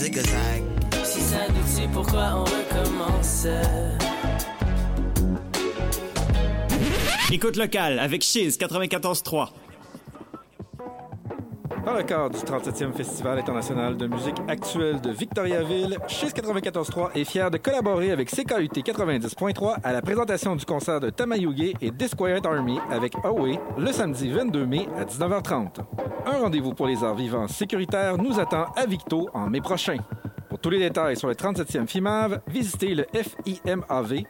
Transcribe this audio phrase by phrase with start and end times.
[0.00, 0.62] zigzag.
[1.04, 3.46] Si ça nous tue, pourquoi on recommence?
[7.30, 9.48] Écoute locale avec Chiz 94.3.
[11.84, 17.24] Dans le cadre du 37e Festival international de musique actuelle de Victoriaville, Chiz 94.3 est
[17.24, 22.46] fier de collaborer avec CKUT 90.3 à la présentation du concert de Tamayuge et Disquiet
[22.46, 25.78] Army avec Away le samedi 22 mai à 19h30.
[26.26, 29.96] Un rendez-vous pour les arts vivants sécuritaires nous attend à Victo en mai prochain.
[30.50, 34.20] Pour tous les détails sur le 37e FIMAV, visitez le fimav.qc.ca.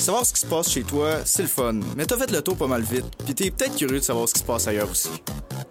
[0.00, 2.56] Savoir ce qui se passe chez toi, c'est le fun, mais t'as fait le tour
[2.56, 5.10] pas mal vite, puis t'es peut-être curieux de savoir ce qui se passe ailleurs aussi.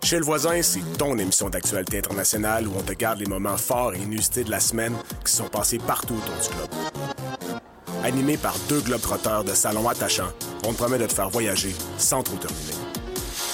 [0.03, 3.95] Chez le voisin, c'est ton émission d'actualité internationale où on te garde les moments forts
[3.95, 4.93] et inusités de la semaine
[5.25, 7.59] qui se sont passés partout autour du globe.
[8.03, 10.31] Animé par deux globetrotteurs de salon attachants,
[10.63, 12.77] on te promet de te faire voyager sans trop te ruiner.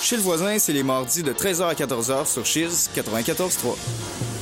[0.02, 4.35] Chez le voisin, c'est les mardis de 13h à 14h sur Cheers 94.3.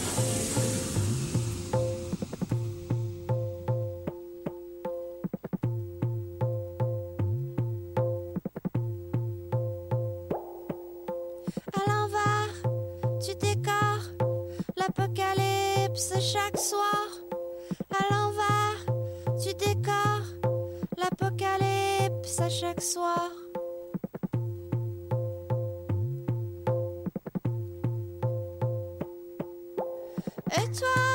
[22.43, 23.31] à chaque soir.
[30.57, 31.12] Et toi,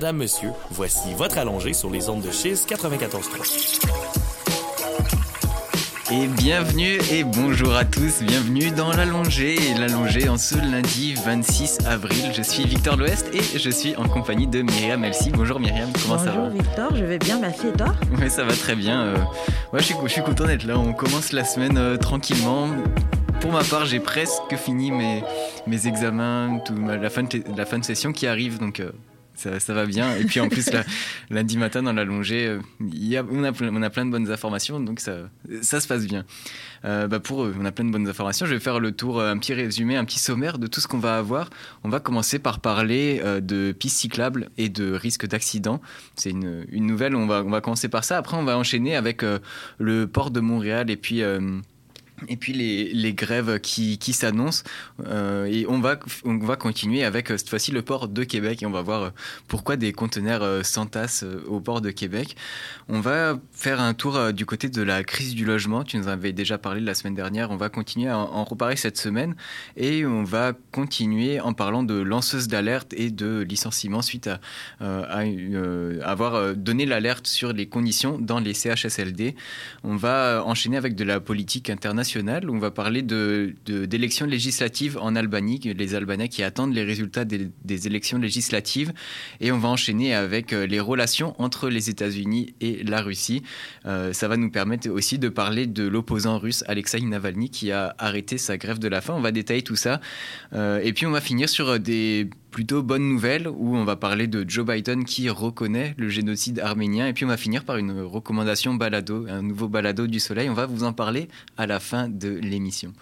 [0.00, 3.80] Madame, monsieur, voici votre allongé sur les ondes de Chiz 94.3.
[6.12, 11.78] Et bienvenue et bonjour à tous, bienvenue dans l'allongé et l'allongé en ce lundi 26
[11.84, 12.30] avril.
[12.32, 15.32] Je suis Victor L'Ouest et je suis en compagnie de Myriam Elsie.
[15.32, 17.92] Bonjour Myriam, comment ça va Bonjour Victor, je vais bien, merci et toi?
[18.20, 19.02] Oui, ça va très bien.
[19.02, 19.16] euh,
[19.72, 20.78] ouais, je, suis, je suis content d'être là.
[20.78, 22.68] On commence la semaine euh, tranquillement.
[23.40, 25.24] Pour ma part, j'ai presque fini mes,
[25.66, 28.90] mes examens, tout, ma- la, fin de, la fin de session qui arrive, donc euh,
[29.38, 30.16] ça, ça va bien.
[30.16, 30.84] Et puis en plus, la-
[31.30, 34.80] lundi matin dans l'allongé, euh, y a, on, a, on a plein de bonnes informations,
[34.80, 35.30] donc ça,
[35.62, 36.24] ça se passe bien.
[36.84, 38.46] Euh, bah pour eux, on a plein de bonnes informations.
[38.46, 40.88] Je vais faire le tour, euh, un petit résumé, un petit sommaire de tout ce
[40.88, 41.50] qu'on va avoir.
[41.84, 45.80] On va commencer par parler de pistes cyclables et de risques d'accident.
[46.16, 48.18] C'est une, une nouvelle, on va, on va commencer par ça.
[48.18, 49.38] Après, on va enchaîner avec euh,
[49.78, 51.22] le port de Montréal et puis...
[51.22, 51.60] euh,
[52.26, 54.64] et puis les, grèves qui, s'annoncent.
[55.06, 58.62] Euh, et on va, on va continuer avec euh, cette fois-ci le port de Québec
[58.62, 59.10] et on va voir euh,
[59.46, 62.36] pourquoi des conteneurs s'entassent au port de Québec.
[62.88, 65.84] On va faire un tour du côté de la crise du logement.
[65.84, 67.50] Tu nous en avais déjà parlé la semaine dernière.
[67.50, 69.34] On va continuer à en, reparler cette semaine
[69.76, 74.28] et on va continuer en parlant de lanceuses d'alerte et de licenciements suite
[74.80, 75.20] à,
[76.02, 79.34] avoir donné l'alerte sur les conditions dans les CHSLD.
[79.84, 82.07] On va enchaîner avec de la politique internationale.
[82.16, 87.24] On va parler de, de- d'élections législatives en Albanie, les Albanais qui attendent les résultats
[87.24, 88.92] des, élections législatives.
[89.40, 93.42] Et on va enchaîner avec euh, les relations entre les États-Unis et la Russie.
[93.86, 97.94] Euh, ça va nous permettre aussi de parler de l'opposant russe Alexei Navalny qui a
[97.98, 99.14] arrêté sa grève de la faim.
[99.16, 100.00] On va détailler tout ça.
[100.52, 104.26] Euh, et puis on va finir sur des plutôt bonnes nouvelles où on va parler
[104.26, 107.06] de Joe Biden qui reconnaît le génocide arménien.
[107.06, 110.50] Et puis on va finir par une recommandation balado, un nouveau balado du soleil.
[110.50, 112.92] On va vous en parler à la fin de l'émission.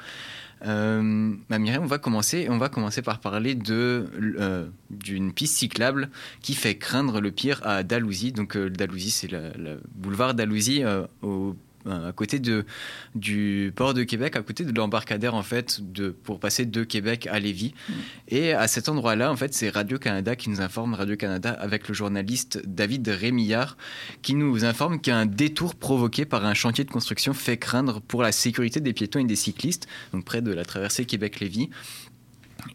[0.67, 2.49] Euh, bah, on va commencer.
[2.51, 4.05] On va commencer par parler de
[4.39, 6.11] euh, d'une piste cyclable
[6.43, 8.33] qui fait craindre le pire à Dalhousie.
[8.33, 11.57] Donc euh, Dalhousie, c'est le boulevard Dalhousie euh, au
[11.89, 12.65] à côté de,
[13.15, 17.29] du port de Québec, à côté de l'embarcadère en fait, de, pour passer de Québec
[17.31, 17.75] à Lévis.
[18.29, 22.63] Et à cet endroit-là, en fait, c'est Radio-Canada qui nous informe, Radio-Canada avec le journaliste
[22.67, 23.77] David Rémillard,
[24.23, 28.33] qui nous informe qu'un détour provoqué par un chantier de construction fait craindre pour la
[28.33, 31.71] sécurité des piétons et des cyclistes, donc près de la traversée Québec-Lévis.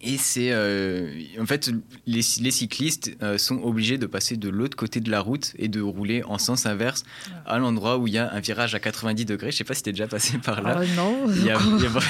[0.01, 1.69] Et c'est euh, en fait
[2.07, 5.67] les, les cyclistes euh, sont obligés de passer de l'autre côté de la route et
[5.67, 7.03] de rouler en sens inverse
[7.45, 9.51] à l'endroit où il y a un virage à 90 degrés.
[9.51, 10.79] Je sais pas si tu es déjà passé par là.
[10.81, 11.25] Ah non.
[11.29, 12.03] Il y a- il y a vra-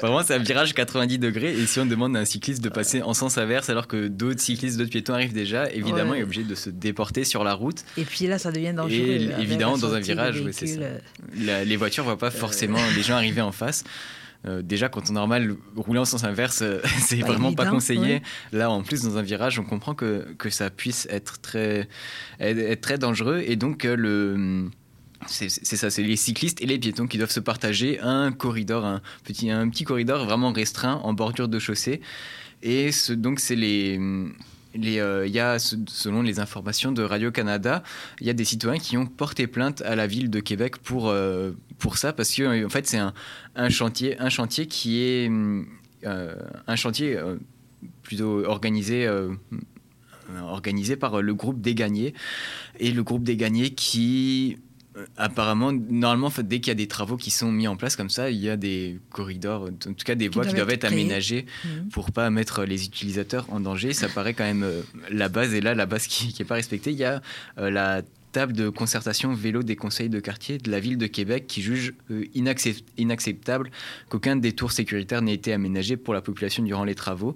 [0.00, 3.02] vraiment c'est un virage 90 degrés et si on demande à un cycliste de passer
[3.02, 6.18] en sens inverse alors que d'autres cyclistes, d'autres piétons arrivent déjà, évidemment Ouais.
[6.18, 7.84] il est obligé de se déporter sur la route.
[7.96, 8.96] Et puis là, ça devient dangereux.
[8.98, 10.66] Et évidemment, dans un virage, oui, ça.
[10.66, 10.98] euh,
[11.38, 13.84] La- les voitures voient pas forcément les gens arriver en face.
[14.46, 18.14] Euh, déjà, quand on est normal, rouler en sens inverse, euh, c'est vraiment pas conseillé.
[18.14, 18.22] ouais.
[18.52, 21.88] Là, en plus, dans un virage, on comprend que, que ça puisse être très,
[22.40, 23.42] être, très dangereux.
[23.46, 24.68] Et donc, euh, le.
[25.26, 28.84] C'est c'est ça, c'est les cyclistes et les piétons qui doivent se partager un corridor,
[28.84, 32.00] un petit, un petit corridor vraiment restreint en bordure de chaussée.
[32.62, 33.98] Et ce, donc, c'est les.
[34.76, 37.82] Les, euh, il y a, selon les informations de Radio-Canada,
[38.20, 41.08] il y a des citoyens qui ont porté plainte à la ville de Québec pour,
[41.08, 43.12] euh, pour ça, parce que en fait, c'est un,
[43.54, 45.30] un, chantier, un chantier qui est
[46.04, 46.34] euh,
[46.66, 47.36] un chantier euh,
[48.02, 49.06] plutôt organisé.
[49.06, 49.30] euh,
[50.42, 52.12] organisé par le groupe des gagnés
[52.80, 54.58] et le groupe des gagnés qui
[55.16, 57.96] apparemment normalement en fait, dès qu'il y a des travaux qui sont mis en place
[57.96, 60.84] comme ça il y a des corridors en tout cas des voies qui doivent être
[60.84, 61.88] aménagées Mhm.
[61.90, 63.92] pour pas mettre les utilisateurs en danger.
[63.92, 65.54] Ça paraît quand même euh, la base.
[65.54, 67.20] Et là, la base qui n'est pas respectée, il y a
[67.58, 71.46] euh, la table de concertation vélo des conseils de quartier de la ville de Québec
[71.46, 73.70] qui juge euh, inaccep- inacceptable
[74.08, 77.34] qu'aucun détour sécuritaire n'ait été aménagé pour la population durant les travaux.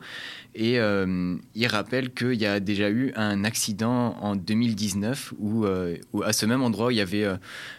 [0.55, 5.97] Et euh, il rappelle qu'il y a déjà eu un accident en 2019 où, euh,
[6.13, 7.27] où à ce même endroit, il y avait,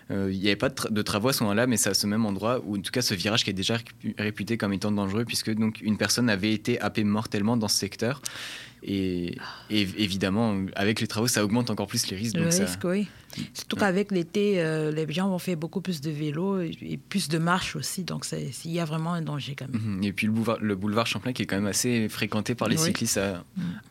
[0.10, 2.62] il avait pas de, de travaux à ce moment-là, mais c'est à ce même endroit
[2.66, 5.54] où, en tout cas, ce virage qui est déjà répu- réputé comme étant dangereux, puisque
[5.54, 8.22] donc une personne avait été happée mortellement dans ce secteur.
[8.84, 9.38] Et,
[9.70, 12.36] et évidemment, avec les travaux, ça augmente encore plus les risques.
[12.36, 13.08] Le donc ça- oui.
[13.54, 17.30] Surtout qu'avec l'été, euh, les gens vont faire beaucoup plus de vélo et, et plus
[17.30, 18.04] de marche aussi.
[18.04, 18.26] Donc,
[18.66, 19.80] il y a vraiment un danger quand même.
[20.00, 20.04] Mhm.
[20.04, 22.78] Et puis le boulevard, le boulevard Champlain qui est quand même assez fréquenté par les
[22.78, 22.86] Oui.
[22.88, 23.14] cyclistes.
[23.14, 23.44] ça-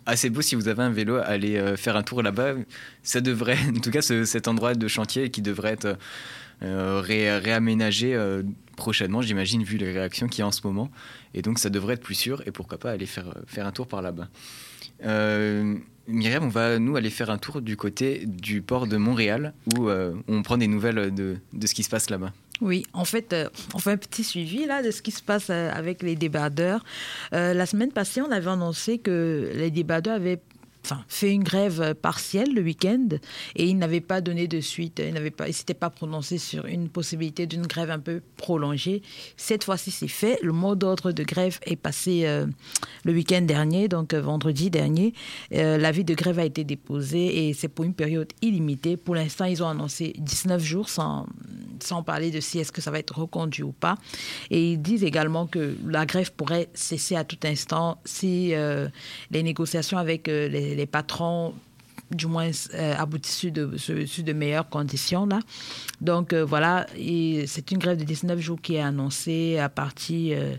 [0.07, 2.55] Assez beau si vous avez un vélo, allez euh, faire un tour là-bas.
[3.05, 5.97] Ça devrait, en tout cas ce- cet endroit de chantier qui devrait être
[6.63, 8.19] euh, ré- réaménagé
[8.77, 10.91] prochainement, j'imagine, vu les réactions qu'il y a en ce moment.
[11.33, 13.87] Et donc ça devrait être plus sûr et pourquoi pas aller faire, faire un tour
[13.87, 14.29] par là-bas.
[15.05, 15.79] Euh,
[16.11, 19.89] Myriam, on va nous aller faire un tour du côté du port de Montréal où
[19.89, 22.33] euh, on prend des nouvelles de, ce qui se passe là-bas.
[22.61, 25.49] Oui, en fait, euh, on fait un petit suivi là de ce qui se passe
[25.51, 26.85] euh, avec les débardeurs.
[27.33, 30.41] La semaine passée, on avait annoncé que les débardeurs avaient
[30.91, 33.09] enfin, fait une grève euh, partielle le week-end
[33.57, 36.67] et ils n'avaient pas donné de suite, ils n'avaient pas, ils s'étaient pas prononcés sur
[36.67, 39.03] une possibilité d'une grève un peu prolongée.
[39.37, 40.39] Cette fois-ci, c'est fait.
[40.43, 42.47] Le mot d'ordre de grève est passé euh,
[43.05, 45.15] le week-end dernier, donc euh, vendredi dernier.
[45.55, 48.97] Euh, L'avis de grève a été déposé et c'est pour une période illimitée.
[48.97, 51.27] Pour l'instant, ils ont annoncé 19 jours sans,
[51.81, 53.97] sans parler de si est-ce que ça va être reconduit ou pas.
[54.51, 58.53] Et ils disent également que la grève pourrait cesser à tout instant si
[59.31, 61.55] les négociations avec les, les patrons
[62.11, 65.27] du moins euh, de, sur- de meilleures conditions.
[65.27, 65.39] Là.
[66.01, 66.87] Donc euh, voilà,
[67.47, 70.57] c'est une grève de 19 jours qui est annoncée à partir euh,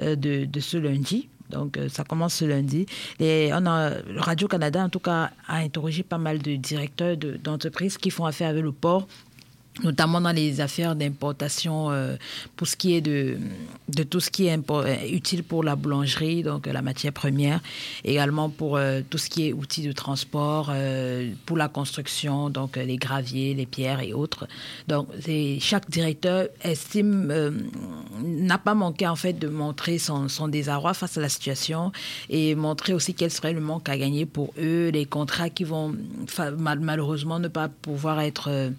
[0.00, 1.28] euh, de, ce lundi.
[1.50, 2.86] Donc ça commence ce lundi.
[3.20, 7.98] Et on a, Radio-Canada, en tout cas, a interrogé pas mal de directeurs de- d'entreprises
[7.98, 9.06] qui font affaire avec le port
[9.82, 12.16] notamment dans les affaires d'importation euh,
[12.56, 13.38] pour ce qui est de,
[13.88, 17.60] de tout ce qui est euh, utile pour la boulangerie, donc euh, la matière première,
[18.04, 22.76] également pour euh, tout ce qui est outils de transport, euh, pour la construction, donc
[22.76, 24.48] les graviers, les pierres et autres.
[24.88, 25.08] Donc
[25.60, 27.32] chaque directeur estime,
[28.22, 31.92] n'a pas manqué en fait de montrer son, son désarroi face à la situation
[32.30, 35.94] et montrer aussi quel serait le manque à gagner pour eux, les contrats qui vont
[36.58, 38.70] malheureusement ne pas pouvoir être...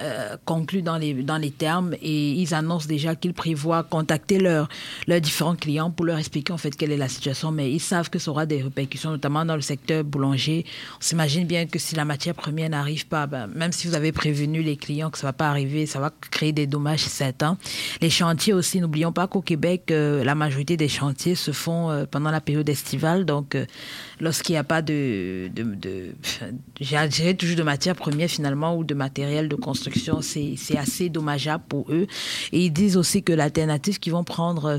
[0.00, 4.68] euh, conclus dans les, dans les termes et ils annoncent déjà qu'ils prévoient contacter leurs
[5.06, 8.10] leurs différents clients pour leur expliquer en fait quelle est la situation, mais ils savent
[8.10, 10.64] que ça aura des répercussions, notamment dans le secteur boulanger.
[10.98, 14.12] On s'imagine bien que si la matière première n'arrive pas, ben, même si vous avez
[14.12, 17.58] prévenu les clients que ça va pas arriver, ça va créer des dommages certains.
[18.00, 22.04] Les chantiers aussi, n'oublions pas qu'au Québec, euh, la majorité des chantiers se font euh,
[22.10, 23.66] pendant la période estivale, donc euh,
[24.20, 26.14] lorsqu'il n'y a pas de, de, de
[27.08, 29.81] dirais toujours de matière première finalement ou de matériel de construction,
[30.22, 32.06] c'est assez dommageable pour eux.
[32.52, 34.78] Et ils disent aussi que l'alternative qu'ils vont prendre euh,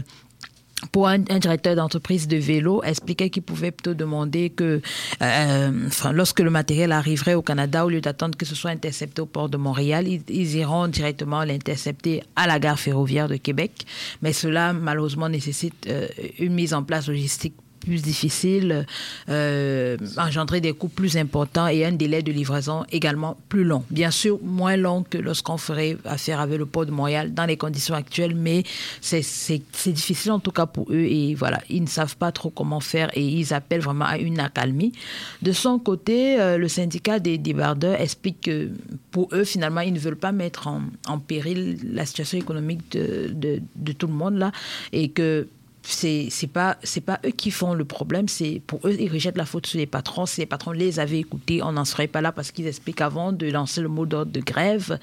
[0.91, 4.81] pour un, directeur d'entreprise de vélo, expliquait qu'il pouvait plutôt demander que,
[5.21, 9.21] euh, enfin, lorsque le matériel arriverait au Canada, au lieu d'attendre que ce soit intercepté
[9.21, 13.85] au port de Montréal, ils, ils iront directement l'intercepter à la gare ferroviaire de Québec.
[14.21, 16.07] Mais cela, malheureusement, nécessite euh,
[16.39, 18.85] une mise en place logistique plus difficile,
[19.29, 23.83] euh, engendrer des coûts plus importants et un délai de livraison également plus long.
[23.89, 27.57] Bien sûr, moins long que lorsqu'on ferait affaire avec le port de Montréal dans les
[27.57, 28.63] conditions actuelles, mais
[29.01, 32.79] c'est difficile en tout cas pour eux et voilà, ils ne savent pas trop comment
[32.79, 34.93] faire et ils appellent vraiment à une accalmie.
[35.41, 38.69] De son côté, euh, le syndicat des débardeurs explique que
[39.11, 43.29] pour eux, finalement, ils ne veulent pas mettre en, en péril la situation économique de,
[43.33, 44.51] de, de tout le monde là
[44.91, 45.47] et que
[45.85, 49.37] c'est c'est pas c'est pas eux qui font le problème c'est pour eux ils rejettent
[49.37, 50.25] la faute sur les patrons.
[50.25, 53.31] Si les patrons les avaient écoutés on n'en serait pas là parce qu'ils expliquent avant
[53.33, 54.97] de lancer le mot d'ordre de grève.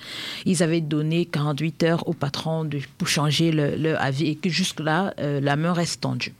[0.46, 4.48] Ils avaient donné 48 heures aux patrons de, pour changer le- leur avis et que
[4.48, 6.32] jusque là la main reste tendue.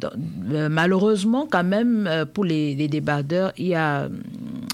[0.00, 0.12] Donc,
[0.52, 4.08] euh, malheureusement quand même euh, pour les, les débardeurs il y a euh,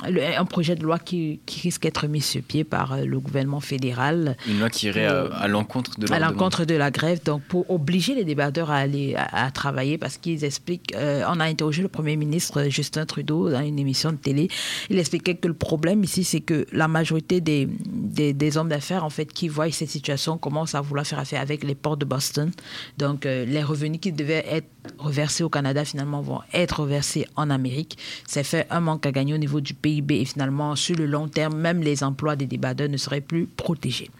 [0.08, 3.18] le- un projet de loi qui, qui risque d'être mis sur pied par euh, le
[3.20, 4.36] gouvernement fédéral.
[4.48, 7.70] Une loi qui irait à, à l'encontre de à l'encontre de la grève, donc pour
[7.70, 10.94] obliger les débardeurs à aller à, travailler parce qu'ils expliquent.
[10.94, 14.48] euh, on a interrogé le premier ministre euh, Justin Trudeau dans une émission de télé.
[14.88, 19.10] Il expliquait que le problème ici, c'est que la majorité des, des, hommes d'affaires en
[19.10, 22.50] fait qui voient cette situation commencent à vouloir faire affaire avec les ports de Boston.
[22.98, 24.66] Donc euh, les revenus qui devaient être
[24.98, 27.98] reversés au Canada finalement vont être reversés en Amérique.
[28.26, 31.28] Ça fait un manque à gagner au niveau du PIB et finalement sur le long
[31.28, 34.10] terme, même les emplois des débardeurs ne seraient plus protégés.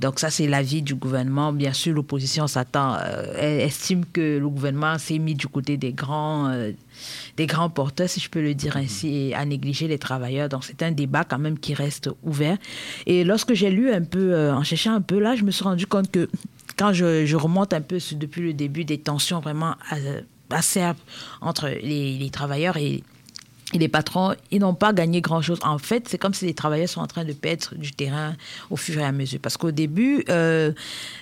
[0.00, 1.52] Donc ça, c'est l'avis du gouvernement.
[1.52, 6.48] Bien sûr, l'opposition s'attend, euh, estime que le gouvernement s'est mis du côté des grands,
[6.48, 6.72] euh,
[7.36, 10.48] des grands porteurs, si je peux le dire ainsi, et à négliger les travailleurs.
[10.48, 12.56] Donc c'est un débat quand même qui reste ouvert.
[13.06, 15.64] Et lorsque j'ai lu un peu, euh, en cherchant un peu, là, je me suis
[15.64, 16.28] rendu compte que
[16.76, 20.96] quand je, remonte un peu depuis le début des tensions vraiment euh, acerbes
[21.40, 23.02] entre les travailleurs et
[23.78, 25.58] les patrons, ils n'ont pas gagné grand-chose.
[25.62, 28.34] En fait, c'est comme si les travailleurs sont en train de perdre du terrain
[28.70, 29.40] au fur et à mesure.
[29.40, 30.72] Parce qu'au début, euh,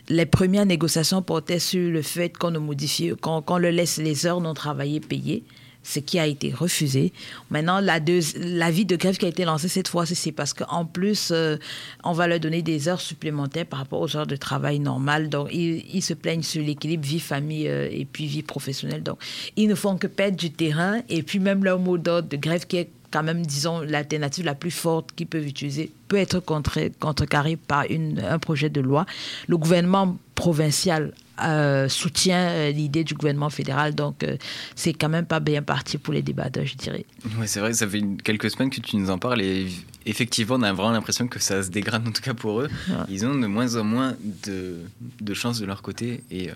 [0.08, 4.26] les premières négociations portaient sur le fait qu'on ne modifie, qu'on qu'on le laisse les
[4.26, 5.44] heures non travaillées payées,
[5.82, 7.12] ce qui a été refusé.
[7.50, 10.52] Maintenant, la, deuxi- la vie de grève qui a été lancée cette fois-ci, c'est parce
[10.54, 11.56] qu'en plus, euh,
[12.04, 15.28] on va leur donner des heures supplémentaires par rapport aux heures de travail normales.
[15.28, 19.02] Donc, ils, ils se plaignent sur l'équilibre vie-famille euh, et puis vie professionnelle.
[19.02, 19.18] Donc,
[19.56, 21.00] ils ne font que perdre du terrain.
[21.08, 24.54] Et puis, même leur mot d'ordre de grève qui est quand même, disons, l'alternative la
[24.54, 29.06] plus forte qu'ils peuvent utiliser peut être contre, contrecarré par une, un projet de loi.
[29.48, 34.36] Le gouvernement provincial euh, soutient euh, l'idée du gouvernement fédéral, donc euh,
[34.76, 37.06] c'est quand même pas bien parti pour les débatteurs, je dirais.
[37.38, 39.66] Ouais, c'est vrai, ça fait une- quelques semaines que tu nous en parles et
[40.04, 42.68] effectivement, on a vraiment l'impression que ça se dégrade, en tout cas pour eux.
[43.08, 44.14] Ils ont de moins en moins
[44.46, 44.80] de,
[45.20, 46.52] de chances de leur côté et euh,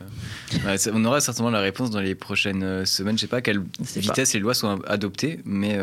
[0.66, 3.16] ouais, on aura certainement la réponse dans les prochaines semaines.
[3.16, 3.62] Je sais pas à quelle
[3.96, 5.78] vitesse les lois sont adoptées, mais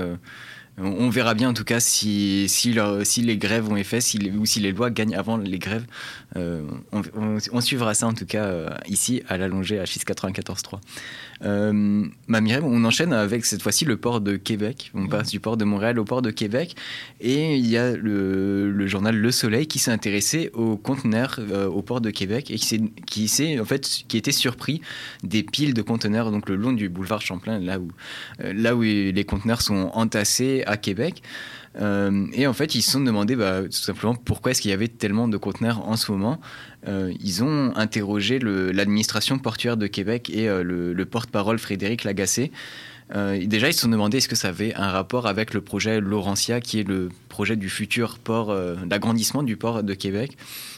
[0.78, 2.74] on, verra bien en tout cas si, si,
[3.22, 5.86] les grèves ont effet si ou si les lois gagnent avant les grèves.
[6.36, 10.80] Euh, on, suivra ça en tout cas euh, ici à l'allongé à 694.3.
[11.44, 14.92] Euh, on enchaîne avec cette fois-ci le port de Québec.
[14.94, 16.76] On passe du port de Montréal au port de Québec.
[17.20, 21.82] Et il y a le, journal Le Soleil qui s'est intéressé aux conteneurs euh, au
[21.82, 24.82] port de Québec et qui s'est, en fait, qui était surpris
[25.24, 27.88] des piles de conteneurs donc le long du boulevard Champlain, là où,
[28.44, 31.22] euh, là où les conteneurs sont entassés à Québec.
[31.82, 34.74] Euh, et en fait, ils se sont demandé bah, tout simplement pourquoi est-ce qu'il y
[34.74, 36.40] avait tellement de conteneurs en ce moment?
[36.88, 42.52] Euh, ils ont interrogé l'administration portuaire de Québec et euh, le, le porte-parole Frédéric Lagacé.
[43.16, 46.00] Euh, déjà, ils se sont demandé est-ce que ça avait un rapport avec le projet
[46.00, 50.38] Laurentia, qui est le projet du futur port, d'agrandissement du port de Québec.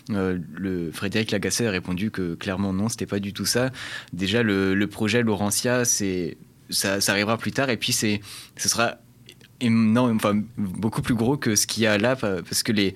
[0.09, 3.69] Le Frédéric Lagacé a répondu que clairement non, c'était pas du tout ça.
[4.11, 8.19] Déjà, le, projet Laurentia, ça, arrivera plus tard, et puis ce
[8.57, 8.97] sera
[9.61, 12.93] non, enfin, beaucoup plus gros que ce qu'il y a là, parce que les,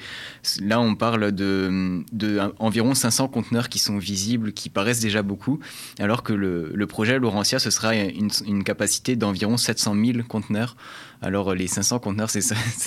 [0.61, 5.59] là, on parle de, de environ 500 conteneurs qui sont visibles, qui paraissent déjà beaucoup,
[5.99, 10.75] alors que le, projet Laurentia, ce sera une, capacité d'environ 700 000 conteneurs.
[11.21, 12.43] Alors, les 500 conteneurs, c'est,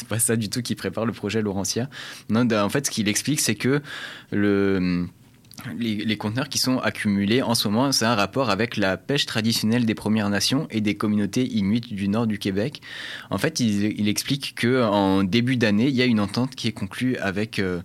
[0.09, 1.89] pas ça du tout qui prépare le projet Laurentia.
[2.29, 3.81] Non, en fait, ce qu'il explique, c'est que
[4.31, 5.07] le
[5.79, 9.85] les, conteneurs qui sont accumulés en ce moment, c'est un rapport avec la pêche traditionnelle
[9.87, 12.81] des Premières Nations et des communautés inuites du nord du Québec.
[13.31, 16.69] En fait, il, il explique que en début d'année, il y a une entente qui
[16.69, 17.83] est conclue avec euh,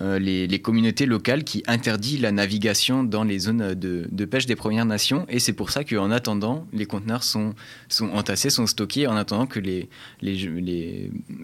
[0.00, 4.86] euh, les, communautés locales qui interdit la navigation dans les zones de, pêche des Premières
[4.86, 5.24] Nations.
[5.28, 7.54] Et c'est pour ça qu'en attendant, les conteneurs sont,
[7.88, 9.60] sont entassés, sont stockés, en attendant que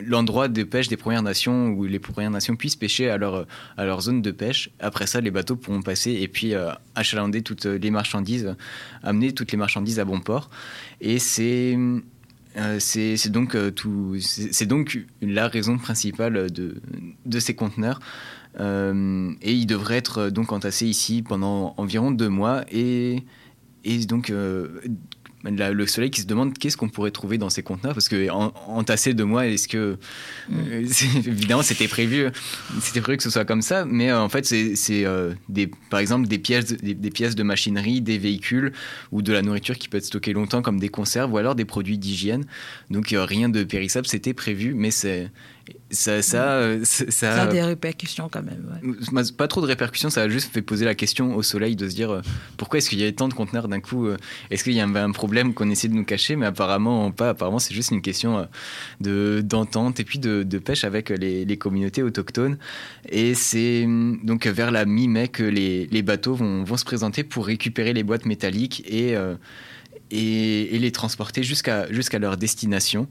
[0.04, 3.84] l'endroit de pêche des Premières Nations où les Premières Nations puissent pêcher à leur, à
[3.84, 4.70] leur zone de pêche.
[4.80, 8.56] Après ça, les bateaux pourront passer et puis euh, achalander toutes les marchandises,
[9.02, 10.50] amener toutes les marchandises à bon port.
[11.00, 11.78] Et c'est.
[12.56, 13.56] euh, c'est donc,
[14.66, 16.80] donc la raison principale de,
[17.26, 18.00] de ces conteneurs.
[18.58, 22.64] Euh, et ils devraient être euh, donc entassés ici pendant environ deux mois.
[22.72, 23.22] Et,
[23.84, 24.80] et donc, euh,
[25.44, 28.28] la- le soleil qui se demande qu'est-ce qu'on pourrait trouver dans ces conteneurs parce que
[28.28, 29.96] en, entassés deux mois est-ce que
[30.86, 32.26] c'est- évidemment c'était prévu
[32.82, 33.86] c'était prévu que ce soit comme ça.
[33.86, 35.04] Mais euh, en fait c'est
[35.88, 38.72] par exemple des pièces des, des pièces de machinerie des véhicules
[39.12, 41.64] ou de la nourriture qui peut être stockée longtemps comme des conserves ou alors des
[41.64, 42.44] produits d'hygiène.
[42.90, 45.30] Donc rien de périssable c'était prévu mais c'est
[45.90, 48.64] ça ça, euh, ça, Ça a des répercussions quand même.
[49.12, 49.22] ouais.
[49.36, 51.94] Pas trop de répercussions, ça a juste fait poser la question au soleil de se
[51.94, 52.20] dire euh,
[52.56, 54.16] pourquoi est-ce qu'il y avait tant de conteneurs d'un coup euh,
[54.50, 57.30] Est-ce qu'il y avait un problème qu'on essaie de nous cacher Mais apparemment pas.
[57.30, 58.46] Apparemment, c'est juste une question
[59.00, 62.58] de d'entente et puis de, de pêche avec les, les communautés autochtones.
[63.08, 67.24] Et c'est hum, donc vers la mi-mai que les, les bateaux vont, vont se présenter
[67.24, 69.34] pour récupérer les boîtes métalliques et euh,
[70.10, 73.08] et, et les transporter jusqu'à jusqu'à leur destination.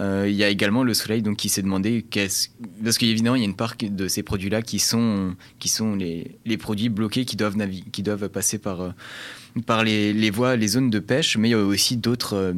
[0.00, 2.48] Euh, il y a également le soleil donc qui s'est demandé qu'est-ce
[2.82, 6.38] parce qu'évidemment il y a une part de ces produits-là qui sont qui sont les,
[6.46, 7.56] les produits bloqués qui doivent
[7.92, 8.90] qui doivent passer par euh,
[9.66, 12.54] par les, les voies les zones de pêche, mais il y a aussi d'autres euh,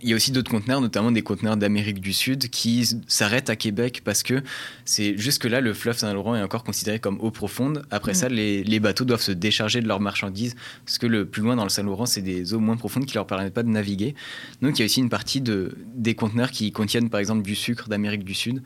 [0.00, 3.56] il y a aussi d'autres conteneurs, notamment des conteneurs d'Amérique du Sud, qui s'arrêtent à
[3.56, 4.42] Québec parce que
[4.84, 7.84] c'est jusque-là le fleuve Saint-Laurent est encore considéré comme eau profonde.
[7.90, 8.14] Après Mm.
[8.14, 10.54] ça, les, les bateaux doivent se décharger de leurs marchandises
[10.84, 13.26] parce que le plus loin dans le Saint-Laurent, c'est des eaux moins profondes qui leur
[13.26, 14.14] permettent pas de naviguer.
[14.62, 17.54] Donc il y a aussi une partie de, des conteneurs qui contiennent par exemple du
[17.54, 18.62] sucre d'Amérique du Sud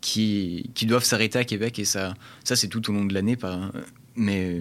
[0.00, 2.14] qui, qui doivent s'arrêter à Québec et ça,
[2.44, 3.36] ça c'est tout au long de l'année.
[4.22, 4.60] Mais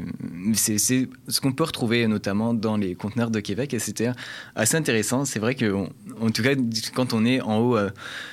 [0.53, 4.09] c'est c'est ce qu'on peut retrouver notamment dans les conteneurs de Québec et c'était
[4.55, 5.25] assez intéressant.
[5.25, 5.89] C'est vrai que, on-
[6.21, 6.51] en tout cas,
[6.95, 7.89] quand on est en haut euh,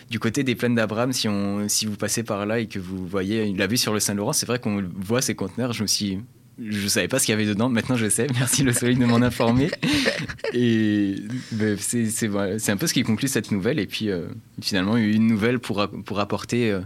[0.08, 3.06] du côté des plaines d'Abraham, si, on, si vous passez par là et que vous
[3.06, 5.72] voyez la vue sur le Saint-Laurent, c'est vrai qu'on voit ces conteneurs.
[5.72, 6.20] Je me suis.
[6.64, 8.26] Je savais pas ce qu'il y avait dedans, maintenant je sais.
[8.34, 9.68] Merci le soleil de m'en informer.
[10.54, 11.16] Et
[11.52, 13.78] ben, c'est un peu ce qui conclut cette nouvelle.
[13.78, 14.26] Et puis euh,
[14.62, 16.80] finalement, une nouvelle pour, pour apporter euh,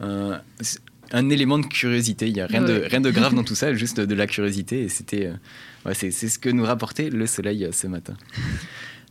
[0.00, 0.40] un,
[1.12, 2.26] un élément de curiosité.
[2.28, 4.82] Il n'y a rien, de, rien de grave dans tout ça, juste de la curiosité.
[4.82, 5.32] Et c'était, euh,
[5.86, 8.14] ouais, c'est c'est ce que nous rapportait le soleil euh, ce matin.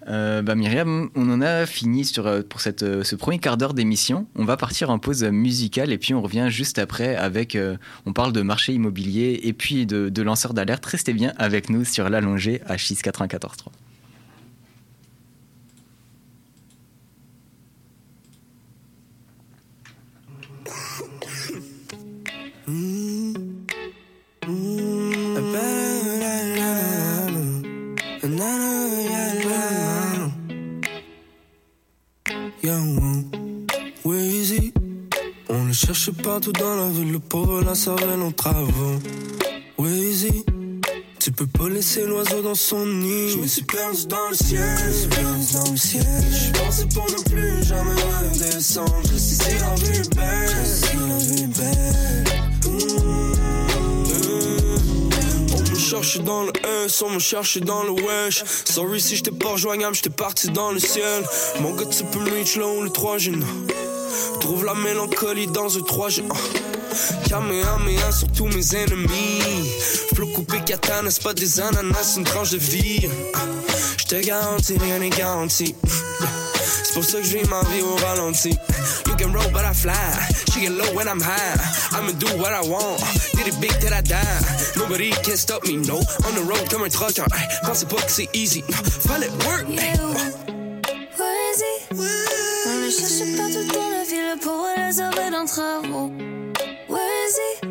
[0.09, 4.25] Euh, bah Myriam, on en a fini sur, pour cette, ce premier quart d'heure d'émission.
[4.35, 7.55] On va partir en pause musicale et puis on revient juste après avec.
[7.55, 7.75] euh,
[8.05, 10.85] on parle de marché immobilier et puis de, de lanceurs d'alerte.
[10.85, 13.67] Restez bien avec nous sur l'allongée à 694.3.
[36.27, 38.99] partout dans la ville, le pauvre la savait nos travaux.
[41.19, 43.29] Tu peux pas laisser l'oiseau dans son nid.
[43.29, 46.03] Je me suis perdu dans le ciel, je me suis perdu dans le ciel.
[46.31, 49.01] Je pensais pour ne plus jamais redescendre.
[49.09, 52.25] Je sais si la vie est belle, je sais si la vie est belle.
[52.65, 52.97] Mmh.
[55.55, 56.51] On me cherche dans le
[56.85, 58.43] S, on me cherche dans le wesh.
[58.65, 61.23] Sorry si j'étais pas rejoignable, j'étais parti dans le ciel.
[61.61, 63.31] Mon gars, tu peux me reach là où le 3 G.
[64.67, 66.23] La mélancolie dans un 3 G.
[67.29, 69.71] Kamehameha sur tous mes ennemis.
[70.13, 73.07] Flot coupé katana, c'est pas des ananas, c'est une tranche de vie.
[73.97, 75.73] Je te garantis, rien n'est garanti.
[76.83, 78.57] C'est pour ça que je vis ma vie au ralenti.
[79.05, 79.93] You can roll, but I fly.
[80.51, 81.57] She get low when I'm high.
[81.93, 82.99] I'ma do what I want.
[83.37, 84.19] Did it big till I die.
[84.75, 85.95] Nobody can stop me, no.
[85.95, 87.23] On the road comme un trucker.
[87.63, 88.65] Pensez pas que c'est easy.
[89.07, 89.65] Fallait work.
[95.37, 96.11] Arrêts d'un travaux.
[96.87, 97.61] Poésie.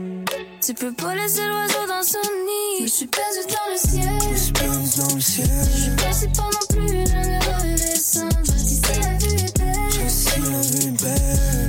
[0.64, 2.78] Tu peux pas laisser l'oiseau dans son nid.
[2.78, 4.18] Je me suis perdu dans le ciel.
[4.22, 5.48] Je me suis perdu dans le ciel.
[5.64, 8.36] Je suis passé pendant plus jamais redescendre.
[8.44, 9.74] Je dis si la vue est belle.
[9.90, 11.68] Je sais la vie est belle.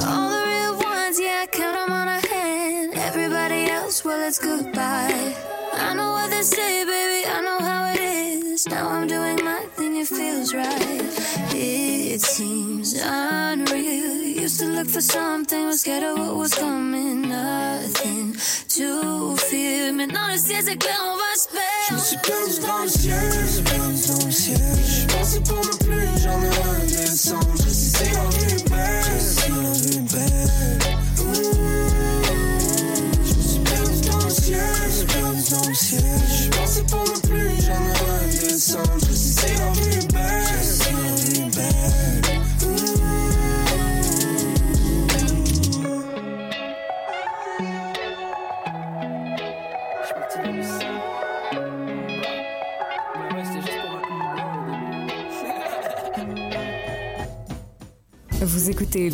[0.00, 2.94] All the real ones, yeah, I count 'em on a hand.
[3.08, 5.34] Everybody else, well, it's goodbye.
[5.74, 8.66] I know what they say, baby, I know how it is.
[8.68, 10.87] Now I'm doing my thing, it feels right.
[11.60, 14.22] It seems unreal.
[14.42, 17.22] Used to look for something, was scared of what was coming.
[17.22, 18.36] Nothing
[18.76, 19.92] to fear.
[19.92, 21.48] Maintenant, le ciel, c'est clair, on va se
[21.88, 22.04] Je me perdre.
[22.06, 24.77] suis perdu dans le ciel, je me suis perdu dans le ciel.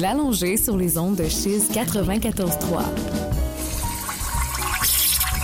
[0.04, 2.82] L'Allongée sur les ondes de Chiz 94.3.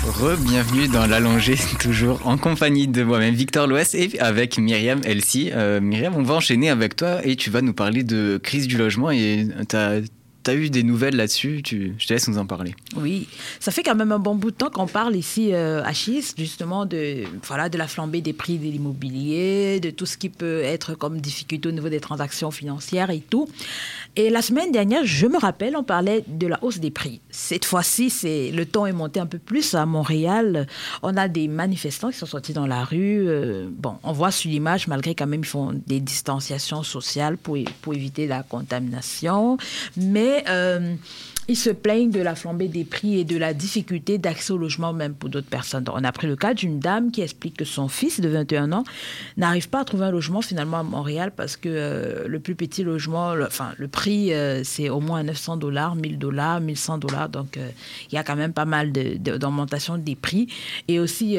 [0.04, 5.50] Re-bienvenue dans l'allongée, toujours en compagnie de moi-même Victor Louest et avec Myriam Elsie.
[5.54, 8.76] Euh, Myriam, on va enchaîner avec toi et tu vas nous parler de crise du
[8.76, 10.02] logement et tu as
[10.42, 11.62] tu as eu des nouvelles là-dessus?
[11.66, 12.74] Je te laisse nous en parler.
[12.96, 15.92] Oui, ça fait quand même un bon bout de temps qu'on parle ici euh, à
[15.92, 20.28] Chis, justement, de, voilà, de la flambée des prix de l'immobilier, de tout ce qui
[20.28, 23.48] peut être comme difficulté au niveau des transactions financières et tout.
[24.16, 27.20] Et la semaine dernière, je me rappelle, on parlait de la hausse des prix.
[27.42, 30.66] Cette fois-ci, c'est le ton est monté un peu plus à Montréal.
[31.02, 33.26] On a des manifestants qui sont sortis dans la rue.
[33.26, 37.56] Euh, bon, on voit sur l'image, malgré quand même, ils font des distanciations sociales pour,
[37.80, 39.56] pour éviter la contamination.
[39.96, 40.94] Mais euh,
[41.50, 44.92] ils se plaignent de la flambée des prix et de la difficulté d'accès au logement
[44.92, 45.84] même pour d'autres personnes.
[45.92, 48.84] on a pris le cas d'une dame qui explique que son fils de 21 ans
[49.36, 52.84] n'arrive pas à trouver un logement finalement à Montréal parce que euh, le plus petit
[52.84, 57.28] logement, le, enfin le prix, euh, c'est au moins 900 dollars, 1000 dollars, 1100 dollars.
[57.28, 60.46] Donc il y a quand même pas mal d'augmentation de, des prix.
[60.86, 61.36] Et aussi,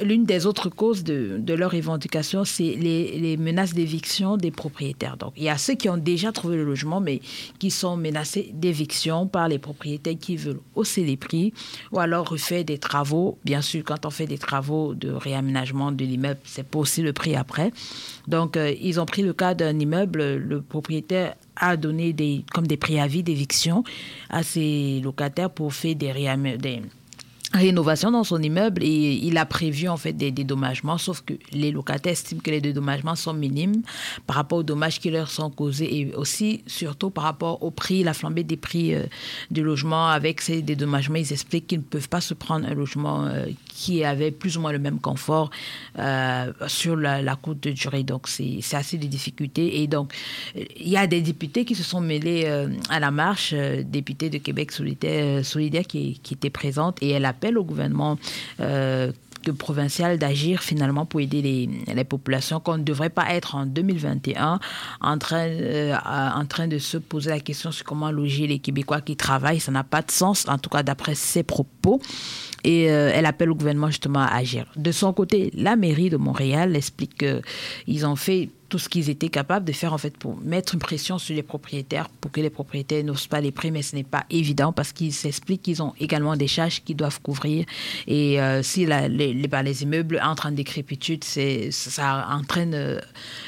[0.00, 5.16] l'une des autres causes de, de leur revendication, c'est les, les menaces d'éviction des propriétaires.
[5.16, 7.20] Donc il y a ceux qui ont déjà trouvé le logement mais
[7.58, 11.52] qui sont menacés d'éviction par les propriétaires qui veulent hausser les prix
[11.92, 13.38] ou alors refaire des travaux.
[13.44, 17.12] Bien sûr, quand on fait des travaux de réaménagement de l'immeuble, c'est pas aussi le
[17.12, 17.72] prix après.
[18.26, 22.66] Donc, euh, ils ont pris le cas d'un immeuble, le propriétaire a donné des, comme
[22.66, 23.84] des préavis d'éviction
[24.30, 26.12] à ses locataires pour faire des,
[26.58, 26.82] des
[27.54, 31.70] rénovation dans son immeuble et il a prévu en fait des dédommagements, sauf que les
[31.70, 33.82] locataires estiment que les dédommagements sont minimes
[34.26, 38.04] par rapport aux dommages qui leur sont causés et aussi surtout par rapport au prix,
[38.04, 39.04] la flambée des prix euh,
[39.50, 40.08] du logement.
[40.08, 43.46] Avec ces dédommagements, ils expliquent qu'ils ne peuvent pas se prendre un logement euh,
[43.78, 45.50] qui avait plus ou moins le même confort
[45.98, 48.02] euh, sur la, courte durée.
[48.02, 50.12] Donc c'est assez de difficultés et donc
[50.54, 52.46] il y a des députés qui se sont mêlés
[52.90, 57.64] à la marche, députés de Québec solidaire, solidaire qui, était présente et elle appelle au
[57.64, 58.18] gouvernement
[58.60, 59.12] euh,
[59.52, 64.58] provincial d'agir finalement pour aider les, populations, qu'on ne devrait pas être en 2021
[65.00, 69.00] en train, euh, en train de se poser la question sur comment loger les Québécois
[69.00, 69.60] qui travaillent.
[69.60, 72.00] Ça n'a pas de sens, en tout cas d'après ses propos.
[72.64, 74.66] Et euh, elle appelle au gouvernement justement à agir.
[74.76, 79.28] De son côté, la mairie de Montréal explique qu'ils ont fait tout ce qu'ils étaient
[79.28, 82.50] capables de faire en fait pour mettre une pression sur les propriétaires pour que les
[82.50, 85.94] propriétaires n'osent pas les prix, mais ce n'est pas évident parce qu'ils s'expliquent qu'ils ont
[85.98, 87.64] également des charges qu'ils doivent couvrir.
[88.06, 93.00] Et euh, si les, les, les, immeubles entrent en décrépitude, ça entraîne euh,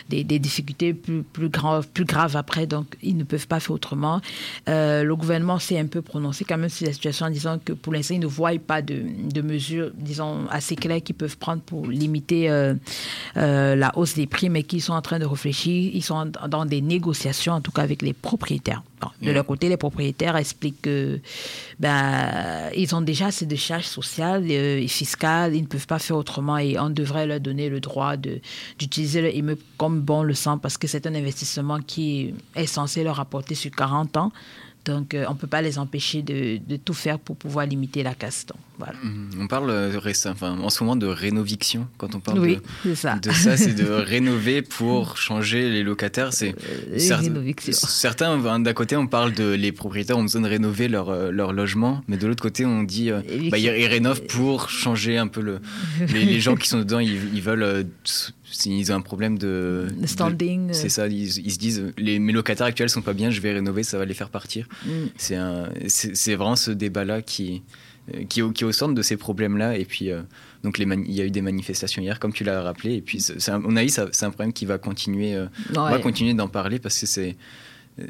[0.09, 4.20] des, difficultés plus, graves, après, donc ils ne peuvent pas faire autrement.
[4.66, 7.92] Le gouvernement s'est un peu prononcé quand même sur la situation en disant que pour
[7.92, 11.87] l'instant, ils ne voient pas de, de, mesures, disons, assez claires qu'ils peuvent prendre pour
[11.87, 12.49] limiter
[13.35, 15.91] la hausse des prix, mais qu'ils sont en train de réfléchir.
[15.95, 18.83] Ils sont dans des négociations, en tout cas avec les propriétaires.
[19.23, 21.21] de leur côté, les propriétaires expliquent que
[21.79, 25.55] ben, ils ont déjà assez de charges sociales euh, et fiscales.
[25.55, 29.35] Ils ne peuvent pas faire autrement et on devrait leur donner le droit d'utiliser leur
[29.35, 33.55] immeuble comme bon le sent parce que c'est un investissement qui est censé leur apporter
[33.55, 34.33] sur 40 ans.
[34.85, 38.03] Donc, euh, on ne peut pas les empêcher de, de, tout faire pour pouvoir limiter
[38.03, 38.47] la casse.
[38.79, 38.95] voilà.
[39.38, 41.87] On parle euh, enfin, en ce moment de rénoviction.
[41.99, 46.33] Quand on parle oui, de, ça, de ça c'est de rénover pour changer les locataires.
[46.33, 46.55] C'est
[46.93, 46.99] euh,
[47.73, 52.03] certains, d'un côté, on parle de les propriétaires ont besoin de rénover leur, leur logement,
[52.09, 53.11] mais de l'autre côté, on dit
[53.51, 55.61] bah, ils rénovent pour changer un peu le.
[56.12, 57.87] les, les, gens qui sont dedans, ils, ils veulent
[58.51, 60.73] s'ils ont un problème de, standing.
[60.73, 63.83] C'est ça, ils, se disent les, mes locataires actuels sont pas bien, je vais rénover,
[63.83, 64.67] ça va les faire partir.
[64.85, 64.91] Mm.
[65.87, 67.63] C'est vraiment ce débat-là qui,
[68.29, 69.77] qui, qui, est au centre de ces problèmes-là.
[69.77, 70.23] Et puis, euh,
[70.63, 72.95] donc, les il y a eu des manifestations hier, comme tu l'as rappelé.
[72.97, 76.35] Et puis, on a eu, c'est un problème qui va continuer, euh, on va continuer
[76.35, 77.37] d'en parler parce que c'est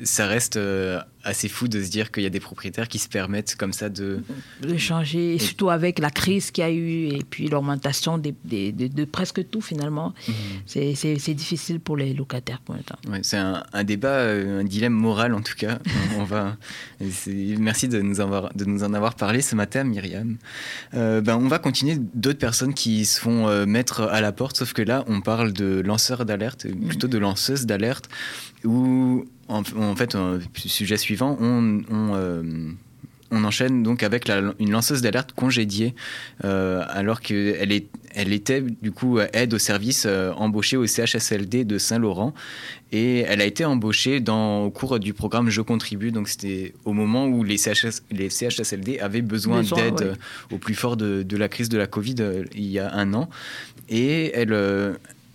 [0.05, 3.09] ça reste euh, assez fou de se dire qu'il y a des propriétaires qui se
[3.09, 4.23] permettent comme ça de...
[4.63, 8.33] De changer, et surtout avec la crise qu'il y a eu et puis l'augmentation de,
[8.45, 10.15] de, presque tout finalement.
[10.29, 10.35] Mhm.
[10.67, 12.97] C'est difficile pour les locataires pour l'instant.
[13.09, 15.79] Ouais, c'est un, un, débat, euh, un dilemme moral en tout cas.
[16.19, 16.57] on va,
[17.37, 20.37] merci de nous, avoir, de nous en avoir parlé ce matin, Myriam.
[20.95, 24.73] Euh, ben, on va continuer d'autres personnes qui se font mettre à la porte, sauf
[24.73, 28.09] que là, on parle de lanceurs d'alerte, plutôt de lanceuses d'alerte,
[28.65, 30.17] où en, fait,
[30.55, 31.83] sujet suivant, on,
[32.15, 32.71] euh,
[33.31, 35.95] on, enchaîne donc avec une lanceuse d'alerte congédiée,
[36.45, 41.65] euh, alors qu'elle est, elle était du coup aide au service euh, embauchée au CHSLD
[41.65, 42.35] de Saint-Laurent
[42.93, 46.11] et elle a été embauchée dans, au cours du programme Je contribue.
[46.11, 50.17] Donc c'était au moment où les, CHS, les CHSLD avaient besoin d'aide
[50.51, 52.17] au plus fort de, de, la crise de la Covid
[52.55, 53.29] il y a un an.
[53.89, 54.53] Et elle,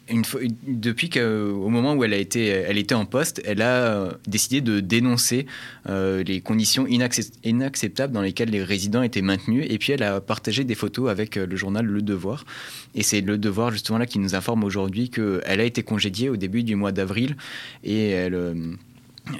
[0.07, 4.61] depuis qu'au moment où elle, a été, elle était en poste, elle a euh, décidé
[4.61, 5.47] de dénoncer
[5.89, 9.65] euh, les conditions inacceptables dans lesquelles les résidents étaient maintenus.
[9.69, 12.45] Et puis elle a partagé des photos avec euh, le journal Le Devoir.
[12.93, 16.37] Et c'est Le Devoir justement là qui nous informe aujourd'hui qu'elle a été congédiée au
[16.37, 17.35] début du mois d'avril.
[17.83, 18.77] Et elle...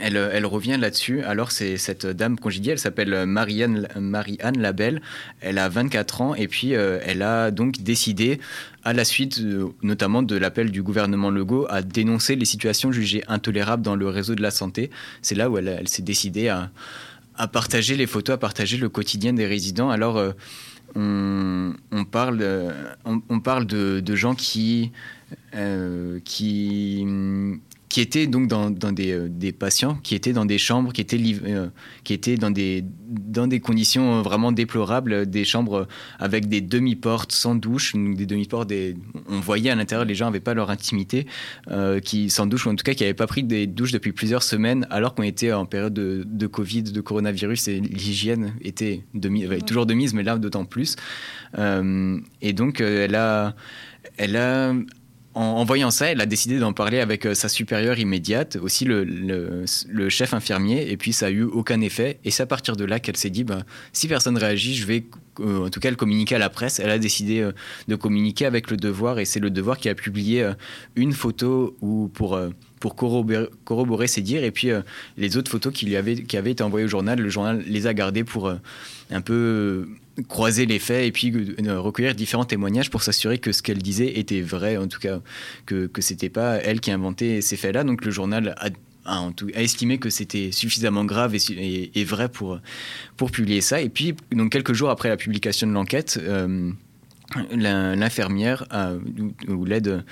[0.01, 1.21] Elle, elle, revient là-dessus.
[1.21, 5.01] Alors, c'est cette dame congédiée, elle s'appelle Marie-Anne Marie Labelle.
[5.41, 8.39] Elle a 24 ans et puis elle a donc décidé
[8.85, 13.23] à la suite euh, notamment de l'appel du gouvernement Legault à dénoncer les situations jugées
[13.27, 14.91] intolérables dans le réseau de la santé.
[15.23, 16.69] C'est là où elle, s'est décidée à,
[17.51, 19.89] partager les photos, à partager le quotidien des résidents.
[19.89, 20.31] Alors, euh,
[20.95, 22.71] on, parle, euh,
[23.03, 24.91] on, parle de, gens qui,
[26.23, 27.05] qui,
[27.95, 31.17] qui étaient donc dans, des, euh, des, patients qui étaient dans des chambres qui étaient,
[31.45, 31.69] euh,
[32.03, 35.88] qui étaient dans, des, dans des conditions vraiment déplorables, des chambres
[36.19, 38.97] avec des demi-portes sans douche, des demi-portes, des...
[39.29, 41.25] on voyait à l'intérieur les gens n'avaient pas leur intimité,
[41.71, 44.12] euh, qui sans douche ou en tout cas qui n'avaient pas pris des douches depuis
[44.12, 49.05] plusieurs semaines alors qu'on était en période de, de, Covid, de coronavirus et l'hygiène était
[49.13, 50.97] de, toujours de mise, mais là d'autant plus.
[51.58, 53.55] et donc elle a,
[54.17, 54.73] elle a
[55.35, 59.65] en, voyant ça, elle a décidé d'en parler avec euh, sa supérieure immédiate, aussi le,
[60.07, 62.19] chef infirmier, et puis ça a eu aucun effet.
[62.23, 65.03] Et c'est à partir de là qu'elle s'est dit, bah, si personne réagit, je vais,
[65.41, 66.79] euh, en tout cas, communiquer à la presse.
[66.79, 67.51] Elle a décidé euh,
[67.89, 70.49] de communiquer avec le Devoir, et c'est le Devoir qui a publié
[70.95, 71.75] une photo
[72.13, 72.39] pour
[72.79, 74.43] pour corroborer, corroborer, ses dires.
[74.43, 74.69] Et puis
[75.17, 77.87] les autres photos qui, lui avaient, qui avaient été envoyées au journal, le journal les
[77.87, 78.53] a gardées pour
[79.11, 79.87] un peu
[80.28, 84.17] croiser les faits et puis euh, recueillir différents témoignages pour s'assurer que ce qu'elle disait
[84.17, 85.19] était vrai, en tout cas
[85.65, 87.84] que ce n'était pas elle qui inventait ces faits-là.
[87.84, 88.69] Donc le journal a,
[89.54, 92.60] estimé que c'était suffisamment grave et, vrai pour,
[93.17, 93.80] pour publier ça.
[93.82, 96.71] Et puis, donc quelques jours après la publication de l'enquête, euh,
[97.51, 98.65] l'infirmière
[99.47, 100.04] ou l'aide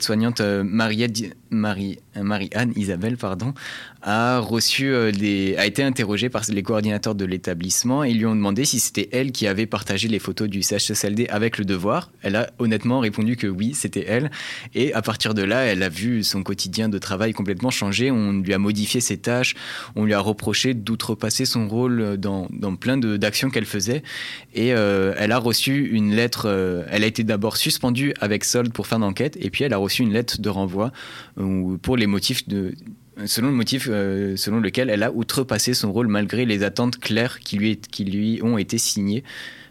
[0.00, 3.54] soignante euh, Marie, Marie-Anne Isabelle pardon,
[4.02, 8.26] a reçu euh, des, a été interrogée par les coordinateurs de l'établissement et ils lui
[8.26, 12.10] ont demandé si c'était elle qui avait partagé les photos du CHSLD avec le devoir.
[12.22, 14.30] Elle a honnêtement répondu que oui, c'était elle.
[14.74, 18.10] Et à partir de là, elle a vu son quotidien de travail complètement changer.
[18.10, 19.54] On lui a modifié ses tâches,
[19.94, 24.02] on lui a reproché d'outrepasser son rôle dans, dans plein d'actions qu'elle faisait.
[24.54, 28.72] Et euh, elle a reçu une lettre, euh, elle a été d'abord suspendue avec solde
[28.72, 30.92] pour fin d'enquête, et puis elle a reçu une lettre de renvoi
[31.82, 32.74] pour les motifs de
[33.26, 37.40] selon le motif euh, selon lequel elle a outrepassé son rôle malgré les attentes claires
[37.40, 39.22] qui lui, qui lui ont été signées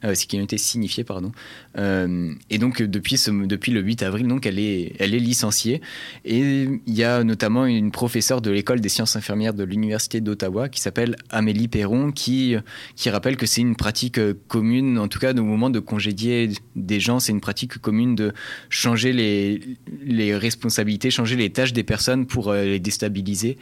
[0.02, 1.32] qui a été signifié, pardon.
[1.78, 5.82] Euh, et donc depuis, ce, depuis le 8 avril, donc elle est, elle est licenciée.
[6.26, 10.70] Et il y a notamment une professeure de l'école des sciences infirmières de l'université d'Ottawa
[10.70, 12.56] qui s'appelle Amélie Perron, qui,
[12.96, 17.00] qui rappelle que c'est une pratique commune, en tout cas au moment de congédier des
[17.00, 18.34] gens, c'est une pratique commune de
[18.70, 19.62] changer les,
[20.04, 23.58] les responsabilités, changer les tâches des personnes pour euh, les déstabiliser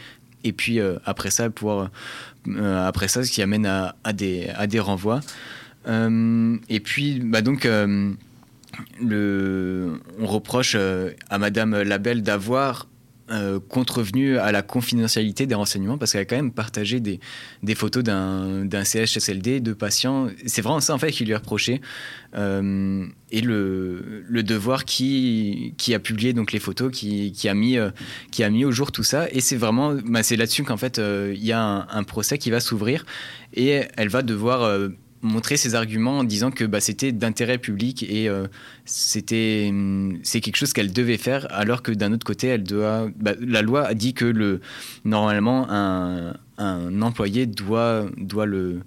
[0.46, 1.92] et puis après ça pouvoir
[2.56, 5.20] après ça ce qui amène à, des, à des renvois euh,
[5.88, 8.14] et puis, bah donc, euh,
[10.20, 12.88] on reproche euh, à Madame Labelle d'avoir
[13.68, 17.20] contrevenu à la confidentialité des renseignements parce qu'elle a quand même partagé des,
[17.76, 20.30] photos d'un CHSLD, de patients.
[20.48, 21.80] C'est vraiment ça en fait qui lui est reproché.
[22.34, 27.78] et le, devoir qui, a publié donc les photos, qui, a, mis,
[28.66, 29.28] au jour tout ça.
[29.32, 32.60] Et c'est vraiment, bah, c'est là-dessus qu'en fait il y a un, procès qui va
[32.60, 33.06] s'ouvrir
[33.54, 34.90] et elle va devoir
[35.22, 38.48] montrer ses arguments en disant que bah, c'était d'intérêt public et euh,
[38.86, 43.10] c'était hum, c'est quelque chose qu'elle devait faire alors que d'un autre côté elle doit
[43.18, 44.62] bah, la loi a dit que le
[45.04, 48.82] normalement un, un employé doit doit le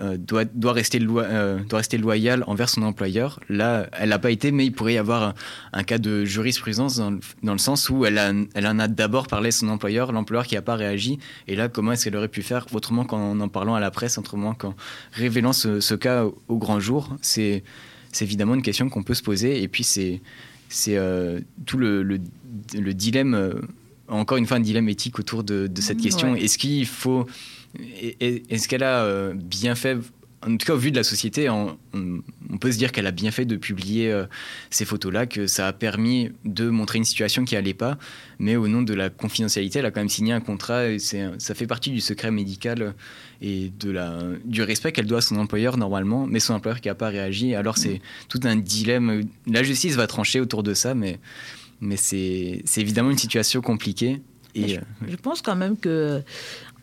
[0.00, 3.40] euh, doit, doit, rester euh, doit rester loyal envers son employeur.
[3.48, 5.34] Là, elle n'a pas été, mais il pourrait y avoir
[5.72, 9.48] un, cas de jurisprudence dans, dans, le sens où elle, elle en a d'abord parlé
[9.48, 11.18] à son employeur, l'employeur qui n'a pas réagi.
[11.48, 14.18] Et là, comment est-ce qu'elle aurait pu faire autrement qu'en en parlant à la presse,
[14.18, 14.74] autrement qu'en
[15.12, 17.16] révélant ce, cas au, grand jour?
[17.20, 17.62] C'est
[18.20, 19.62] évidemment une question qu'on peut se poser.
[19.62, 20.20] Et puis, c'est
[20.88, 22.20] euh, tout le, le,
[22.74, 23.60] le dilemme,
[24.08, 26.34] encore une fois, un dilemme éthique autour de, de cette mmh, question.
[26.34, 27.26] Est-ce qu'il faut
[28.20, 29.98] est-ce qu'elle a euh, bien fait
[30.46, 31.78] en tout cas, au vu de la société, on,
[32.60, 34.26] peut se dire qu'elle a bien fait de publier euh,
[34.68, 37.96] ces photos-là, que ça a permis de montrer une situation qui n'allait pas,
[38.38, 41.54] mais au nom de la confidentialité, elle a quand même signé un contrat, et ça
[41.54, 42.94] fait partie du secret médical
[43.40, 46.88] et de la, du respect qu'elle doit à son employeur normalement, mais son employeur qui
[46.88, 47.54] n'a pas réagi.
[47.54, 49.22] Alors c'est tout un dilemme.
[49.46, 51.18] La justice va trancher autour de ça, mais,
[51.84, 54.22] mais c'est évidemment une situation compliquée.
[54.54, 56.22] Et, je, euh, je pense quand même que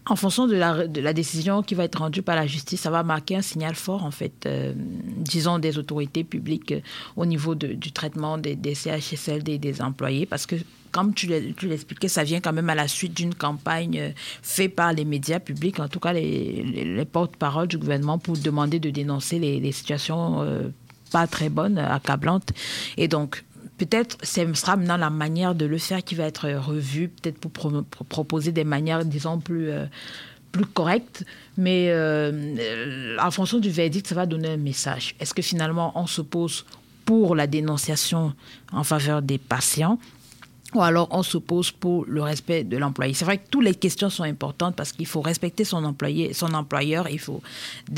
[0.07, 2.89] en fonction de la, de la décision qui va être rendue par la justice, ça
[2.89, 6.79] va marquer un signal fort, en fait, euh, disons, des autorités publiques euh,
[7.15, 10.55] au niveau de- du traitement des, des CHSL des, des employés, parce que,
[10.91, 14.11] comme tu l'expliquais, ça vient quand même à la suite d'une campagne
[14.41, 18.35] faite par les médias publics, en tout cas les, les- les porte-parole du gouvernement, pour
[18.37, 20.63] demander de dénoncer les, les situations euh,
[21.11, 22.51] pas très bonnes, accablantes.
[22.97, 23.43] Et donc,
[23.81, 27.51] peut-être ce sera maintenant la manière de le faire qui va être revue, peut-être pour,
[27.51, 29.85] pro- pour proposer des manières, disons, plus, euh,
[30.51, 31.25] plus correctes.
[31.57, 35.15] Mais euh, euh, en fonction du verdict, ça va donner un message.
[35.19, 36.65] Est-ce que finalement, on se pose
[37.05, 38.33] pour la dénonciation
[38.71, 39.97] en faveur des patients?
[40.73, 43.13] Ou alors on s'oppose pour le respect de l'employé.
[43.13, 46.53] C'est vrai que toutes les questions sont importantes parce qu'il faut respecter son employé, son
[46.53, 47.41] employeur, il faut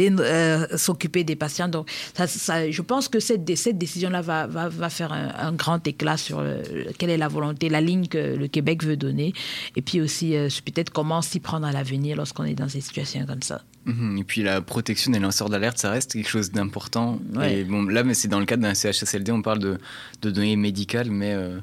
[0.01, 1.67] euh, s'occuper des patients.
[1.67, 5.29] Donc, ça, ça- je pense que cette, dé- cette décision-là va, va, va faire un,
[5.37, 6.61] un grand éclat sur euh,
[6.97, 9.33] quelle est la volonté, la ligne que le Québec veut donner,
[9.75, 13.25] et puis aussi euh, peut-être comment s'y prendre à l'avenir lorsqu'on est dans des situations
[13.25, 13.61] comme ça.
[13.85, 14.17] Mhm.
[14.17, 17.19] Et puis la protection des lanceurs d'alerte, ça reste quelque chose d'important.
[17.35, 17.59] Ouais.
[17.59, 19.77] Et bon, là, mais c'est dans le cadre d'un CHSLD, on parle de,
[20.21, 21.59] de données médicales, mais euh,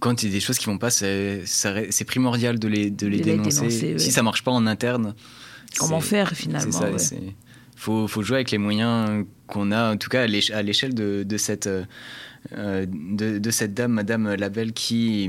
[0.00, 3.18] quand il y a des choses qui vont pas, c'est primordial de les, de les
[3.20, 3.60] De les dénoncer.
[3.60, 3.98] dénoncer, ouais.
[3.98, 5.14] Si ça marche pas en interne,
[5.78, 6.90] Comment faire, finalement, ça.
[6.90, 7.34] ouais.
[7.76, 10.94] faut, faut jouer avec les moyens qu'on a, en tout cas à l'éche- à l'échelle
[10.94, 15.28] de, de cette, euh, de, de cette dame, Madame Labelle, qui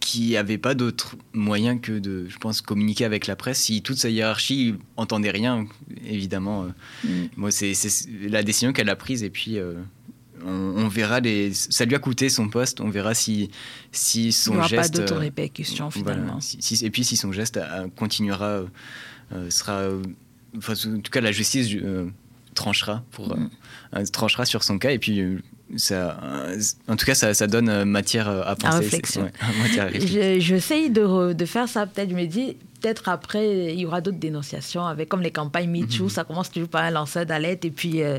[0.00, 3.58] qui avait pas d'autre moyen que de, je pense, communiquer avec la presse.
[3.60, 5.66] Si toute sa hiérarchie entendait rien,
[6.06, 6.68] évidemment, euh,
[7.08, 7.26] Mm.
[7.36, 9.72] moi c'est c'est la décision qu'elle a prise et puis euh,
[10.44, 11.52] on, on verra les.
[11.54, 12.80] Ça lui a coûté son poste.
[12.80, 13.50] On verra si
[13.92, 14.94] si son Il n'y aura pas geste.
[14.94, 16.40] d'autres euh, répercussions, voilà, finalement.
[16.40, 18.66] si- si- et puis si son geste euh, continuera, euh,
[19.32, 20.02] euh, sera, euh,
[20.58, 22.06] enfin, en tout cas la justice euh,
[22.54, 23.50] tranchera pour euh, Mm.
[23.96, 25.38] euh, tranchera sur son cas et puis euh,
[25.76, 28.78] ça, euh, en tout cas ça, ça donne euh, matière euh, à penser.
[28.78, 29.22] réflexion.
[29.22, 29.32] Ouais,
[29.80, 30.20] à réflexion.
[30.22, 31.86] Je- J'essaye de, re- de faire ça.
[31.86, 35.70] Peut-être, je me dis, peut-être après, il y aura d'autres dénonciations, avec comme les campagnes
[35.70, 36.08] MeToo.
[36.10, 38.18] Ça commence toujours par un lanceur d'alerte et puis euh,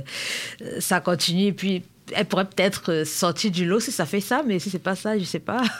[0.63, 1.43] euh, ça continue.
[1.45, 4.69] Et puis, elle pourrait peut-être euh, sortir du lot si ça fait ça, mais si
[4.69, 5.63] c'est pas ça, je sais pas.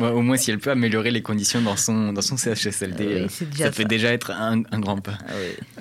[0.00, 3.12] Ouais, au moins si elle peut améliorer les conditions dans son dans son CHSLD, Oui,
[3.14, 5.16] euh, ça peut déjà être un, un grand pas.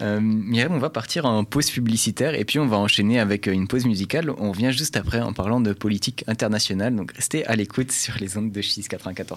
[0.01, 3.67] Euh, Myriam, on va partir en pause publicitaire et puis on va enchaîner avec une
[3.67, 4.29] pause musicale.
[4.37, 6.95] On revient juste après en parlant de politique internationale.
[6.95, 9.35] Donc restez à l'écoute sur les ondes de 6 94.3.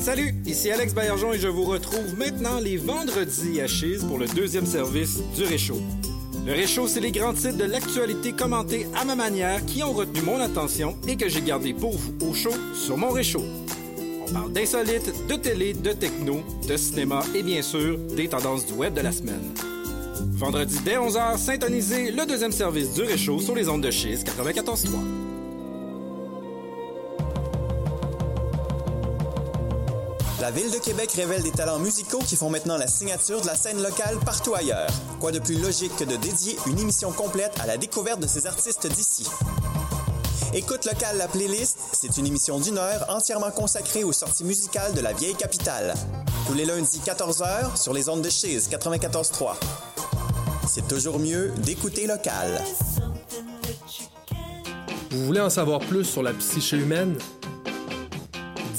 [0.00, 4.26] Salut, ici Alex Baillargeon et je vous retrouve maintenant les vendredis à Chise pour le
[4.26, 5.80] deuxième service du Réchaud.
[6.46, 10.20] Le Réchaud, c'est les grands titres de l'actualité commentés à ma manière qui ont retenu
[10.20, 13.44] mon attention et que j'ai gardé pour vous au chaud sur mon Réchaud.
[14.28, 18.74] On parle d'insolites, de télé, de techno, de cinéma et bien sûr des tendances du
[18.74, 19.54] web de la semaine.
[20.32, 25.33] Vendredi dès 11h, syntonisez le deuxième service du Réchaud sur les ondes de Chise 94.3.
[30.40, 33.54] La Ville de Québec révèle des talents musicaux qui font maintenant la signature de la
[33.54, 34.90] scène locale partout ailleurs.
[35.20, 38.46] Quoi de plus logique que de dédier une émission complète à la découverte de ces
[38.46, 39.26] artistes d'ici?
[40.52, 45.00] Écoute local la playlist, c'est une émission d'une heure entièrement consacrée aux sorties musicales de
[45.00, 45.94] la vieille capitale.
[46.46, 49.54] Tous les lundis 14h sur les ondes de Chise 94.3.
[50.68, 52.60] C'est toujours mieux d'écouter local.
[55.10, 57.16] Vous voulez en savoir plus sur la psyché humaine?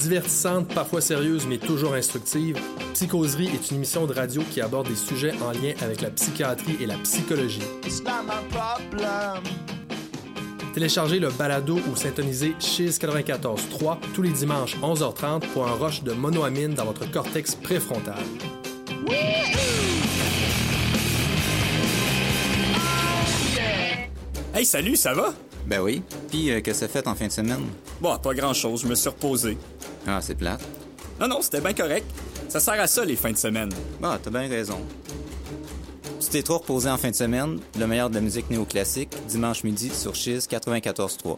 [0.06, 2.60] Divertissante, parfois sérieuse, mais toujours instructive,
[2.94, 6.78] Psychoserie est une émission de radio qui aborde des sujets en lien avec la psychiatrie
[6.80, 7.64] et la psychologie.
[10.76, 16.14] Téléchargez le balado ou syntonisez Chiz 94.3 tous les dimanches 11h30 pour un rush de
[16.14, 18.22] monoamine dans votre cortex préfrontal.
[24.54, 25.34] Hey, salut, ça va?
[25.68, 26.02] Ben oui.
[26.30, 27.66] Puis, euh, qu'est-ce que ça fait en fin de semaine?
[28.02, 29.58] Bon, pas grand-chose, je me suis reposé.
[30.08, 30.62] Ah, c'est plate.
[31.20, 32.06] Non, non, c'était bien correct.
[32.50, 33.70] Ça sert à ça, les fins de semaine.
[34.00, 34.80] Bah, t'as bien raison.
[36.20, 39.64] Tu t'es trop reposé en fin de semaine, le meilleur de la musique néoclassique, dimanche
[39.64, 41.38] midi sur Chiz 94.3.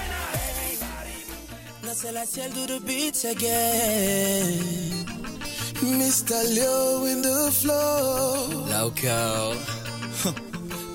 [1.93, 4.63] Tell do the beats again.
[5.83, 6.39] Mr.
[6.55, 8.47] Leo in the flow.
[8.71, 9.57] Local.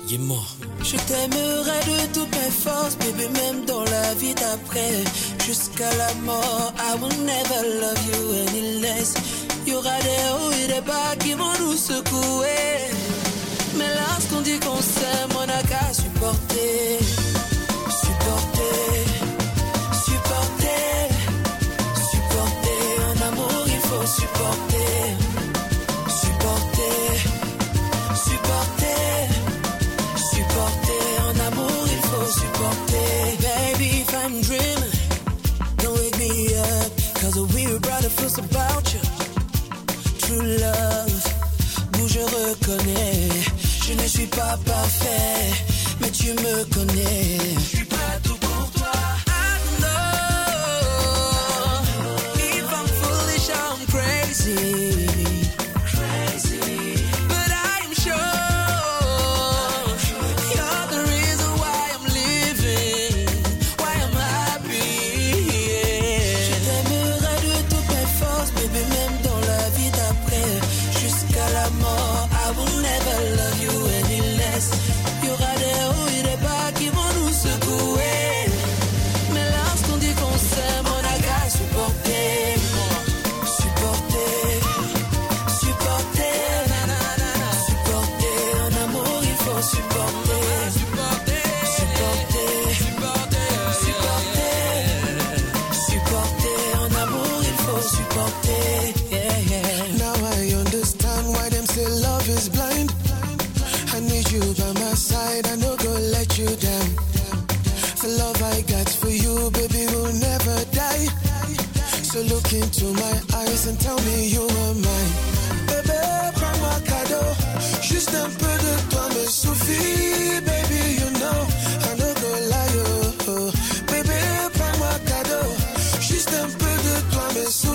[0.07, 0.47] Yeah, more.
[0.81, 5.03] Je t'aimerai de toutes mes forces, bébé, même dans la vie d'après.
[5.45, 9.13] Jusqu'à la mort, I will never love you any less.
[9.67, 12.89] Y aura des hauts et des bas qui vont nous secouer.
[13.77, 15.93] Mais lorsqu'on dit qu'on s'aime, on n'a qu'à.
[15.93, 17.16] Supporter.
[44.47, 45.36] Pas parfait,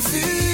[0.02, 0.51] toi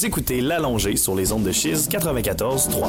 [0.00, 2.88] Vous écoutez l'allongé sur les ondes de Chiz 94.3.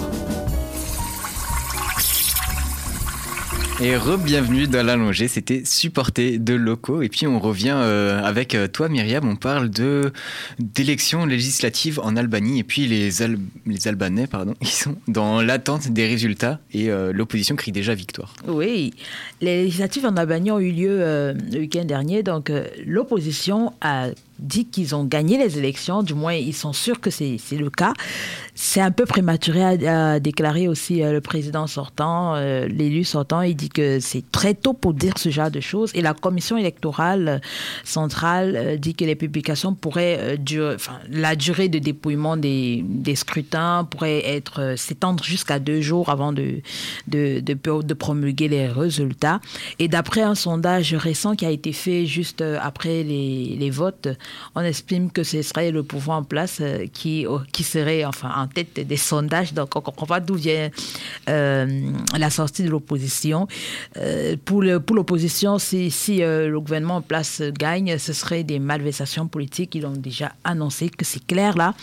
[3.83, 7.01] Et re-bienvenue dans l'allongé, c'était supporter de locaux.
[7.01, 10.13] Et puis on revient euh, avec euh, toi Myriam, on parle de
[10.59, 15.89] d'élections législatives en Albanie et puis les, Al- les Albanais pardon, ils sont dans l'attente
[15.89, 18.35] des résultats et euh, l'opposition crie déjà victoire.
[18.47, 18.93] Oui,
[19.41, 22.23] les législatives en Albanie ont eu lieu euh, le week-end dernier.
[22.23, 24.09] Donc, euh, l'opposition a
[24.41, 26.03] dit qu'ils ont gagné les élections.
[26.03, 27.93] Du moins, ils sont sûrs que c'est le cas.
[28.55, 33.41] C'est un peu prématuré à, déclarer aussi euh, le président sortant, euh, l'élu sortant.
[33.41, 35.91] Il dit que c'est très tôt pour dire ce genre de choses.
[35.93, 37.39] Et la commission électorale euh,
[37.83, 42.83] centrale dit que les publications pourraient durer, enfin, la durée de dépouillement des,
[43.15, 46.61] scrutins pourrait être s'étendre jusqu'à deux jours avant de,
[47.93, 49.39] promulguer les résultats.
[49.79, 54.07] Et d'après un sondage récent qui a été fait juste après les votes,
[54.55, 58.31] on estime que ce serait le pouvoir en place euh, qui, euh, qui serait enfin
[58.35, 59.53] en tête des sondages.
[59.53, 60.69] Donc on comprend d'où vient
[61.29, 63.47] euh, la sortie de l'opposition.
[64.45, 69.75] Pour l'opposition, si, si le gouvernement en place gagne, ce serait des malversations politiques.
[69.75, 71.73] Ils ont déjà annoncé que c'est clair là.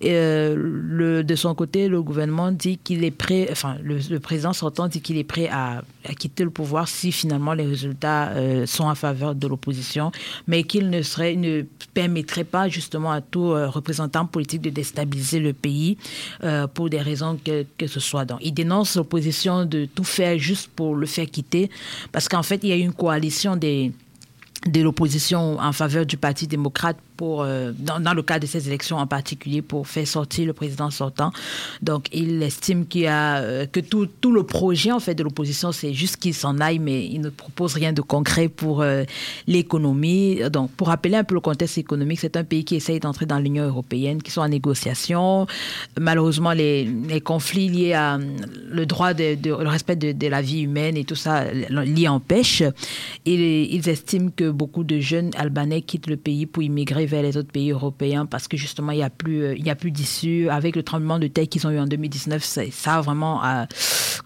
[0.00, 5.00] De son côté, le gouvernement dit qu'il est prêt, enfin le, le président sortant dit
[5.00, 8.94] qu'il est prêt à, à quitter le pouvoir si finalement les résultats euh, sont en
[8.94, 10.12] faveur de l'opposition,
[10.46, 11.00] mais qu'il ne
[11.34, 15.96] ne permettrait pas justement à tout euh, représentant politique de déstabiliser le pays
[16.42, 18.24] euh, pour des raisons que, que ce soit.
[18.24, 21.70] Donc, il dénonce l'opposition de tout faire juste pour le faire quitter,
[22.12, 23.92] parce qu'en fait, il y a une coalition des
[24.66, 28.96] de l'opposition en faveur du Parti démocrate pour, euh, dans, le cadre de ces élections
[28.96, 31.32] en particulier pour faire sortir le président sortant.
[31.82, 35.72] Donc, il estime qu'il a, euh, que tout, tout, le projet en fait de l'opposition,
[35.72, 39.04] c'est juste qu'il s'en aille, mais il ne propose rien de concret pour euh,
[39.46, 40.40] l'économie.
[40.50, 43.38] Donc, pour rappeler un peu le contexte économique, c'est un pays qui essaye d'entrer dans
[43.38, 45.46] l'Union européenne, qui sont en négociation.
[45.98, 50.96] Malheureusement, les, les conflits liés à le droit, de, le respect de, la vie humaine
[50.96, 52.62] et tout ça l'y empêchent.
[53.26, 57.50] Et ils estiment que beaucoup de jeunes Albanais quittent le pays pour immigrer les autres
[57.50, 60.48] pays européens parce que justement, il n'y a plus, a plus d'issue.
[60.48, 63.66] Avec le tremblement de terre qu'ils ont eu en 2019, ça, a vraiment à,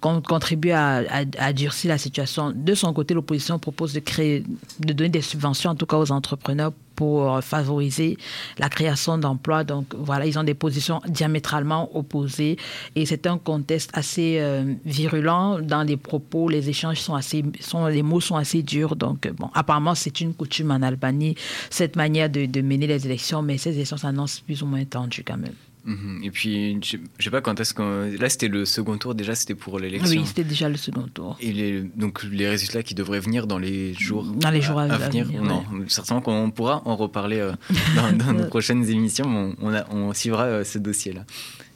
[0.00, 2.52] contribué à, à, à, durcir la situation.
[2.54, 4.44] De son côté, l'opposition propose de créer,
[4.80, 8.18] de donner des subventions, en tout cas aux entrepreneurs, pour favoriser
[8.58, 9.62] la création d'emplois.
[9.62, 12.56] Donc voilà, ils ont des positions diamétralement opposées
[12.96, 16.48] et c'est un contexte assez euh, virulent dans les propos.
[16.48, 18.96] Les échanges sont assez, sont, les mots sont assez durs.
[18.96, 21.36] Donc bon, apparemment c'est une coutume en Albanie
[21.70, 25.22] cette manière de, de mener les élections, mais ces élections s'annoncent plus ou moins tendues
[25.24, 25.54] quand même.
[25.88, 26.20] Mmh.
[26.22, 28.10] Et puis, je sais pas quand est-ce qu'on.
[28.20, 30.20] Là, c'était le second tour déjà, c'était pour l'élection.
[30.20, 31.38] Oui, c'était déjà le second tour.
[31.40, 34.82] Et les, donc, les résultats qui devraient venir dans les jours, dans les jours à,
[34.82, 35.24] à venir.
[35.24, 35.86] venir non, ouais.
[35.88, 37.52] certainement qu'on pourra en reparler euh,
[37.96, 39.24] dans, dans nos prochaines émissions.
[39.26, 41.24] On, on, a, on suivra euh, ce dossier-là.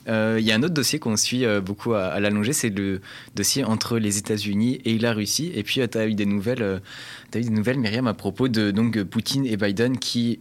[0.05, 3.01] Il euh, y a un autre dossier qu'on suit beaucoup à, à l'allonger, c'est le
[3.35, 5.53] dossier entre les États-Unis et la Russie.
[5.55, 6.83] Et puis, tu as eu des nouvelles,
[7.33, 10.41] as eu des nouvelles, Myriam, à propos de donc, Poutine et Biden qui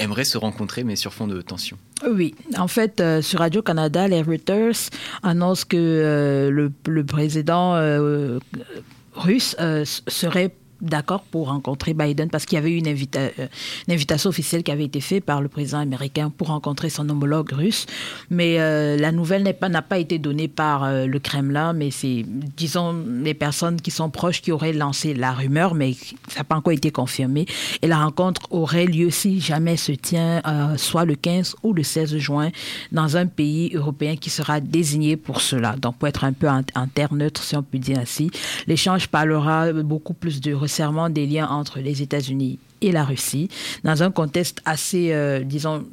[0.00, 1.76] aimeraient se rencontrer, mais sur fond de tension.
[2.08, 4.90] Oui, en fait, euh, sur Radio-Canada, les Reuters
[5.22, 8.38] annoncent que euh, le, président euh,
[9.14, 14.30] russe serait d'accord pour rencontrer Biden parce qu'il y avait eu une, invita une, invitation
[14.30, 17.86] officielle qui avait été faite par le président américain pour rencontrer son homologue russe.
[18.30, 22.24] Mais euh, la nouvelle n'a pas, été donnée par euh, le Kremlin, mais c'est,
[22.56, 25.94] disons, les personnes qui sont proches qui auraient lancé la rumeur, mais
[26.28, 27.46] ça n'a pas encore été confirmé.
[27.82, 31.82] Et la rencontre aurait lieu si jamais se tient euh, soit le 15 ou le
[31.82, 32.50] 16 juin
[32.92, 35.76] dans un pays européen qui sera désigné pour cela.
[35.76, 36.62] Donc, pour être un peu en
[36.92, 38.30] terre neutre, si on peut dire ainsi,
[38.66, 40.52] l'échange parlera beaucoup plus de
[41.10, 43.48] des liens entre les États-Unis et la Russie,
[43.84, 45.84] dans un contexte assez, euh, disons,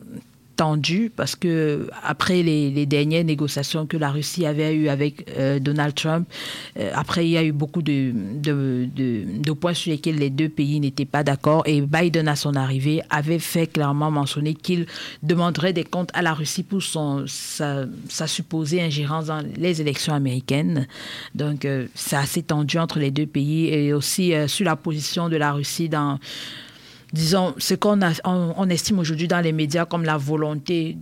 [0.58, 5.60] tendu parce que après les, les, dernières négociations que la Russie avait eues avec euh,
[5.60, 6.28] Donald Trump,
[6.80, 10.32] euh, après il y a eu beaucoup de, de, de, de, points sur lesquels les
[10.32, 14.88] deux pays n'étaient pas d'accord et Biden à son arrivée avait fait clairement mentionner qu'il
[15.22, 20.14] demanderait des comptes à la Russie pour son, sa, sa supposée ingérence dans les élections
[20.14, 20.88] américaines.
[21.36, 25.30] Donc euh, c'est assez tendu entre les deux pays et aussi euh, sur la position
[25.30, 26.20] de la Russie dans
[27.14, 30.98] disons, ce qu'on on, estime aujourd'hui dans les médias comme la volonté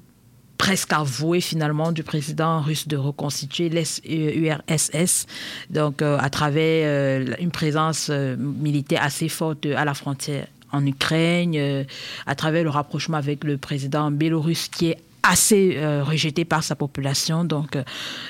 [0.57, 5.27] presque avouée finalement du président russe de reconstituer l'URSS,
[5.69, 10.85] donc euh, à travers euh, une présence euh, militaire assez forte à la frontière en
[10.85, 11.83] Ukraine, euh,
[12.25, 16.75] à travers le rapprochement avec le président biélorusse qui est assez euh, rejeté par sa
[16.75, 17.43] population.
[17.43, 17.77] Donc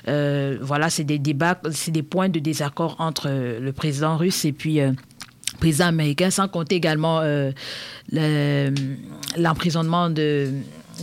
[0.07, 4.53] euh, voilà, c'est des débats, c'est des points de désaccord entre le président russe et
[4.53, 4.79] puis
[5.55, 7.51] président américain, sans compter également euh,
[9.37, 10.51] l'emprisonnement de,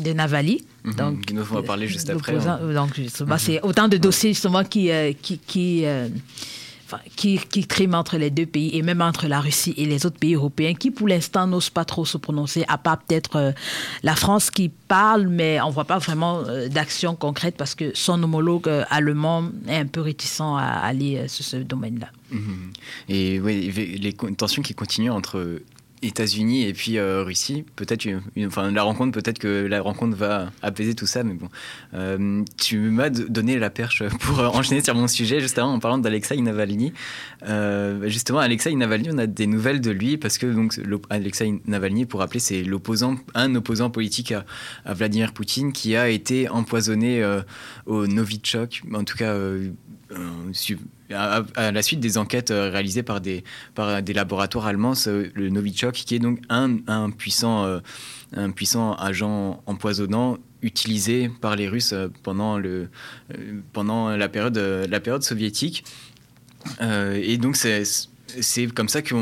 [0.04, 0.58] de Navalny.
[0.84, 0.96] Mm -hmm.
[0.96, 2.34] Donc, nous va parler juste après.
[2.36, 2.72] On...
[2.72, 3.38] Donc, -hmm.
[3.38, 6.08] c'est autant de dossiers justement qui, euh, qui, qui, euh,
[7.18, 10.18] qui, qui triment entre les deux pays et même entre la Russie et les autres
[10.24, 13.52] pays européens qui, pour l'instant, n'osent pas trop se prononcer, à part peut-être euh,
[14.02, 16.34] la France qui parle, mais on ne voit pas vraiment
[16.76, 19.42] d'action concrète parce que son homologue allemand
[19.72, 22.08] est un peu réticent à aller sur ce domaine-là.
[23.08, 23.70] Et oui,
[24.00, 25.60] les tensions qui continuent entre
[26.02, 27.64] États-Unis et puis euh, Russie.
[27.76, 28.06] Peut-être,
[28.46, 31.48] enfin, la rencontre, peut-être que la rencontre va apaiser tout ça, mais bon.
[31.94, 36.36] Euh, tu m'as donné la perche pour enchaîner sur mon sujet, justement, en parlant d'Alexei
[36.40, 36.92] Navalny.
[37.44, 40.74] Euh, justement, Alexei Navalny, on a des nouvelles de lui parce que donc
[41.08, 44.44] Alexei Navalny, pour rappeler, c'est l'opposant, un opposant politique à,
[44.92, 47.42] Vladimir Poutine qui a été empoisonné euh,
[47.86, 49.34] au Novichok, en tout cas
[51.14, 53.44] à, la suite des enquêtes réalisées par des,
[53.74, 57.80] par des laboratoires allemands, le Novichok, qui est donc un, un, puissant, euh,
[58.34, 62.88] un puissant agent empoisonnant utilisé par les Russes pendant, le,
[63.72, 65.84] pendant la, période, la période soviétique.
[66.80, 67.82] Euh, et donc, c'est
[68.40, 69.14] c'est comme ça que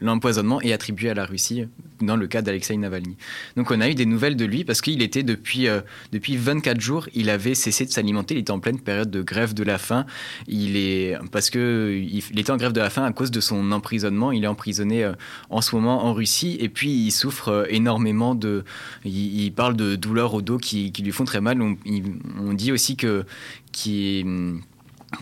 [0.00, 1.64] l'empoisonnement est attribué à la Russie
[2.00, 3.16] dans le cas d'Alexei Navalny.
[3.56, 5.80] Donc on a eu des nouvelles de lui parce qu'il était depuis, euh,
[6.12, 9.54] depuis 24 jours, il avait cessé de s'alimenter, il était en pleine période de grève
[9.54, 10.04] de la faim.
[10.48, 13.72] Il est, parce qu'il il était en grève de la faim à cause de son
[13.72, 14.32] emprisonnement.
[14.32, 15.12] Il est emprisonné euh,
[15.50, 18.64] en ce moment en Russie et puis il souffre euh, énormément de...
[19.04, 21.60] Il, parle de douleurs au dos qui, lui font très mal.
[21.60, 23.24] On, dit aussi que
[23.70, 24.60] qu'il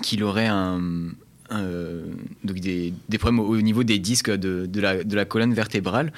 [0.03, 0.81] qu aurait un
[1.53, 2.05] euh,
[2.45, 6.13] donc des, problèmes au, au niveau des disques de la colonne vertébrale.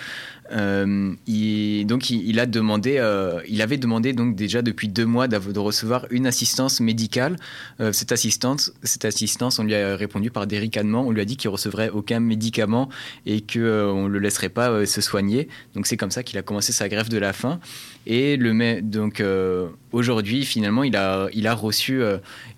[0.53, 5.29] Euh, il, donc il, a demandé, euh, il avait demandé donc déjà depuis deux mois
[5.29, 7.37] de recevoir une assistance médicale.
[7.81, 11.03] Euh, cette assistance, cette assistance, on lui a répondu par déricanement.
[11.07, 12.89] On lui a dit qu'il recevrait aucun médicament
[13.27, 15.49] et que on le laisserait pas se soigner.
[15.75, 17.61] Donc c'est comme ça qu'il a commencé sa grève de la faim.
[18.07, 18.37] Et
[18.83, 19.23] donc
[19.93, 22.03] aujourd'hui finalement il a, reçu,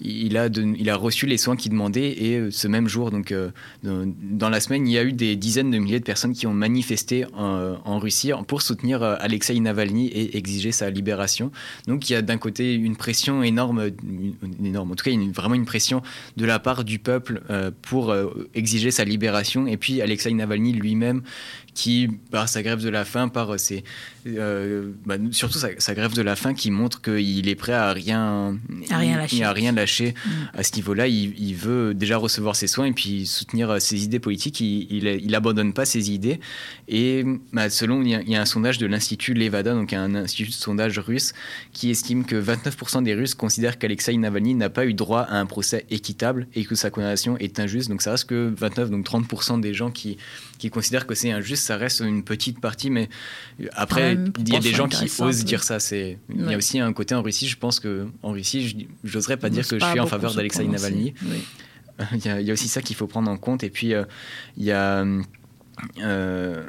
[0.00, 3.34] il a, reçu les soins qu'il demandait et ce même jour donc
[3.82, 6.46] dans, dans la semaine il y a eu des dizaines de milliers de personnes qui
[6.46, 11.52] ont manifesté en, en Russie pour soutenir euh, Alexei Navalny et exiger sa libération.
[11.86, 14.34] Donc il y a d'un côté une pression énorme, une-
[14.66, 16.02] énorme, en tout cas une- vraiment une pression
[16.36, 20.72] de la part du peuple euh, pour euh, exiger sa libération et puis Alexei Navalny
[20.72, 21.22] lui-même
[21.74, 23.84] qui par sa grève de la faim, par euh, ses,
[24.26, 27.92] euh, bah, surtout sa, sa grève de la faim qui montre qu'il est prêt à
[27.92, 28.56] rien,
[28.90, 29.42] À rien lâcher.
[29.44, 30.14] à rien lâcher.
[30.54, 34.04] À ce niveau-là, il, il veut déjà recevoir ses soins et puis soutenir euh, ses
[34.04, 34.60] idées politiques.
[34.60, 36.40] Il, il, il abandonne pas ses idées.
[36.88, 39.92] Et bah, selon, il y, a, il y a un sondage de l'Institut Levada, donc
[39.92, 41.32] un institut de sondage russe,
[41.72, 45.46] qui estime que 29% des Russes considèrent qu'Alexei Navalny n'a pas eu droit à un
[45.46, 47.88] procès équitable et que sa condamnation est injuste.
[47.88, 50.18] Donc ça reste que 29, donc 30% des gens qui,
[50.58, 53.08] qui considèrent que c'est injuste, ça reste une petite partie, mais
[53.72, 55.80] après, il y a des gens qui osent dire ça.
[55.80, 58.76] C'est, il y a aussi un côté en Russie, je pense que en Russie, je
[59.04, 61.14] j'oserais pas On dire que je suis en faveur d'Alexei Navalny.
[61.24, 61.38] oui.
[62.12, 63.62] Il y, a, il y a aussi ça qu'il faut prendre en compte.
[63.62, 64.02] Et puis, euh,
[64.56, 65.04] il y a.
[66.02, 66.62] euh,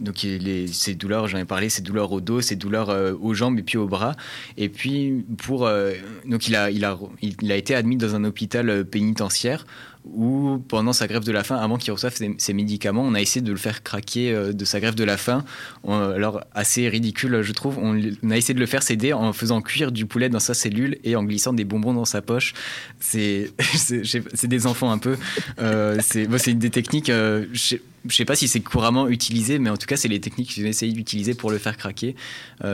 [0.00, 3.14] donc il est- ces douleurs, j'en ai parlé, ces douleurs au dos, ces douleurs euh,
[3.20, 4.14] aux jambes et puis aux bras.
[4.58, 5.92] Et puis pour euh,
[6.26, 9.66] donc il a il a il a été admis dans un hôpital pénitentiaire
[10.14, 13.40] où pendant sa grève de la faim, avant qu'il reçoive ses, médicaments, on a essayé
[13.40, 15.44] de le faire craquer euh, de sa grève de la faim.
[15.86, 17.78] Alors assez ridicule, je trouve.
[17.78, 17.96] On,
[18.30, 21.16] a essayé de le faire céder en faisant cuire du poulet dans sa cellule et
[21.16, 22.54] en glissant des bonbons dans sa poche.
[23.00, 23.50] C'est
[24.44, 25.16] des enfants un peu.
[25.60, 27.10] Euh, c'est des techniques.
[27.10, 27.76] euh, je
[28.08, 30.64] je sais pas si c'est couramment utilisé, mais en tout cas, c'est les techniques qu'ils
[30.64, 32.14] ont essayé d'utiliser pour le faire craquer.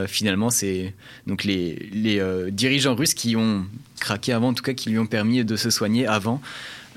[0.05, 0.93] Finalement, c'est
[1.25, 2.21] donc les,
[2.51, 3.65] dirigeants russes qui ont
[3.99, 6.39] craqué avant, en tout cas, qui lui ont permis de se soigner avant.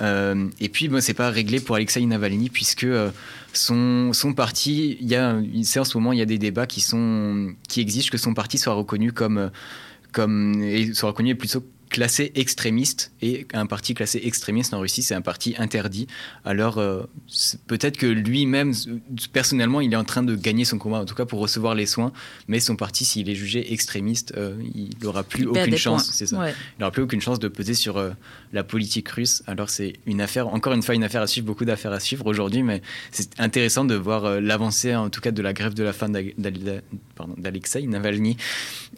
[0.01, 3.11] Euh, et puis, bon, c'est pas réglé pour Alexei Navalny puisque euh,
[3.53, 6.67] son, son parti, il y a, c'est en ce moment, il y a des débats
[6.67, 9.49] qui sont qui exigent que son parti soit reconnu comme euh,
[10.13, 13.13] comme et soit reconnu plutôt classé extrémiste.
[13.23, 16.07] Et un parti classé extrémiste en Russie c'est un parti interdit.
[16.45, 17.05] Alors euh,
[17.67, 18.73] peut-être que lui-même
[19.33, 21.87] personnellement il est en train de gagner son combat en tout cas pour recevoir les
[21.87, 22.13] soins.
[22.49, 26.39] Mais son parti s'il est jugé extrémiste euh, il n'aura plus Il aucune chance ça.
[26.39, 26.55] Ouais.
[26.77, 28.11] il n'aura plus aucune chance de peser sur euh,
[28.57, 29.43] la politique russe.
[29.47, 32.27] Alors c'est une affaire, encore une fois une affaire à suivre, beaucoup d'affaires à suivre
[32.27, 32.83] aujourd'hui, mais
[33.13, 36.11] c'est intéressant de voir euh, l'avancée en tout cas de la grève de la faim
[37.37, 38.37] d'Alexei Navalny.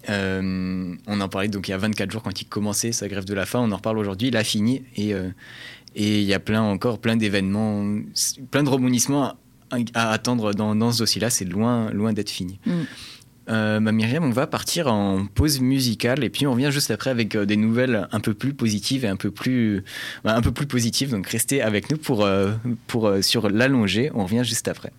[0.08, 3.24] Euh, on en parlait donc il y a 24 jours quand il commençait sa grève
[3.26, 5.28] de la faim, on en reparle aujourd'hui, il a fini et euh,
[5.94, 8.00] et il y a plein encore plein d'événements,
[8.50, 9.34] plein de rebondissements
[9.70, 11.30] à, à attendre dans, dans ce dossier-là.
[11.30, 12.60] C'est loin loin d'être fini.
[12.64, 12.72] Mm.
[13.48, 17.10] Euh, bah, Myriam, on va partir en pause musicale et puis on revient juste après
[17.10, 19.84] avec euh, des nouvelles un peu plus positives et un peu plus,
[20.24, 21.10] bah, un peu plus positives.
[21.10, 22.52] Donc restez avec nous pour, euh,
[22.86, 24.10] pour, euh, sur l'allongée.
[24.14, 24.92] On revient juste après.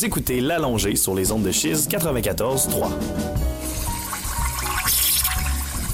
[0.00, 2.90] Vous écoutez l'allongé sur les ondes de Chiz 94.3.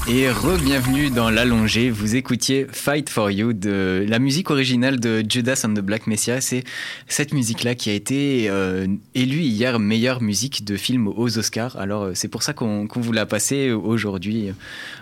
[0.08, 1.90] Et re-bienvenue dans l'allongé.
[1.90, 6.40] Vous écoutiez Fight for You de la musique originale de Judas and the Black Messiah.
[6.40, 6.62] C'est
[7.08, 8.86] cette musique-là qui a été euh,
[9.16, 11.76] élue hier meilleure musique de film aux Oscars.
[11.76, 14.52] Alors euh, c'est pour ça qu'on vous l'a passé aujourd'hui.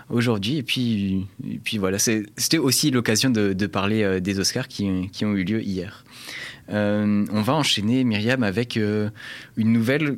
[0.09, 1.27] Aujourd'hui et puis
[1.63, 1.99] puis voilà.
[1.99, 4.83] C'était aussi l'occasion de, parler euh, des Oscars qui
[5.21, 6.03] ont eu lieu hier.
[6.69, 9.09] Euh, on va enchaîner Myriam avec euh,
[9.57, 10.17] une nouvelle.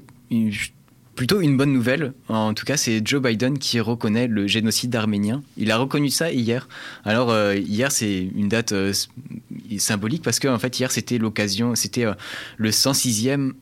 [1.16, 2.14] plutôt une bonne nouvelle.
[2.30, 5.42] En tout cas, c'est Joe Biden qui reconnaît le génocide arménien.
[5.58, 6.68] Il a reconnu ça hier.
[7.04, 8.74] Alors euh, hier, c'est une date
[9.78, 12.06] symbolique parce que en fait hier c'était l'occasion, c'était
[12.58, 13.54] le 106e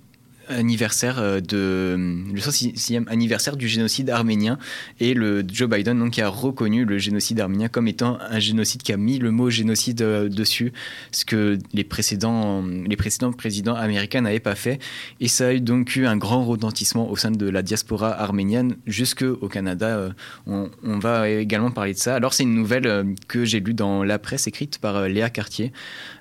[0.48, 1.96] anniversaire euh, de
[2.34, 4.58] le 106e anniversaire du génocide arménien.
[5.00, 8.84] Et le Joe Biden donc qui a reconnu le génocide arménien comme étant un génocide
[8.84, 10.74] qui a mis le mot génocide euh, dessus
[11.12, 14.80] ce que les précédents les précédents présidents américains n'avaient pas fait.
[15.20, 18.76] Et ça a eu donc eu un grand retentissement au sein de la diaspora arménienne
[18.86, 20.10] jusque au Canada euh,
[20.46, 20.70] on,
[21.00, 22.16] va également parler de ça.
[22.16, 25.74] Alors c'est une nouvelle que j'ai lue dans la presse écrite par Léa Cartier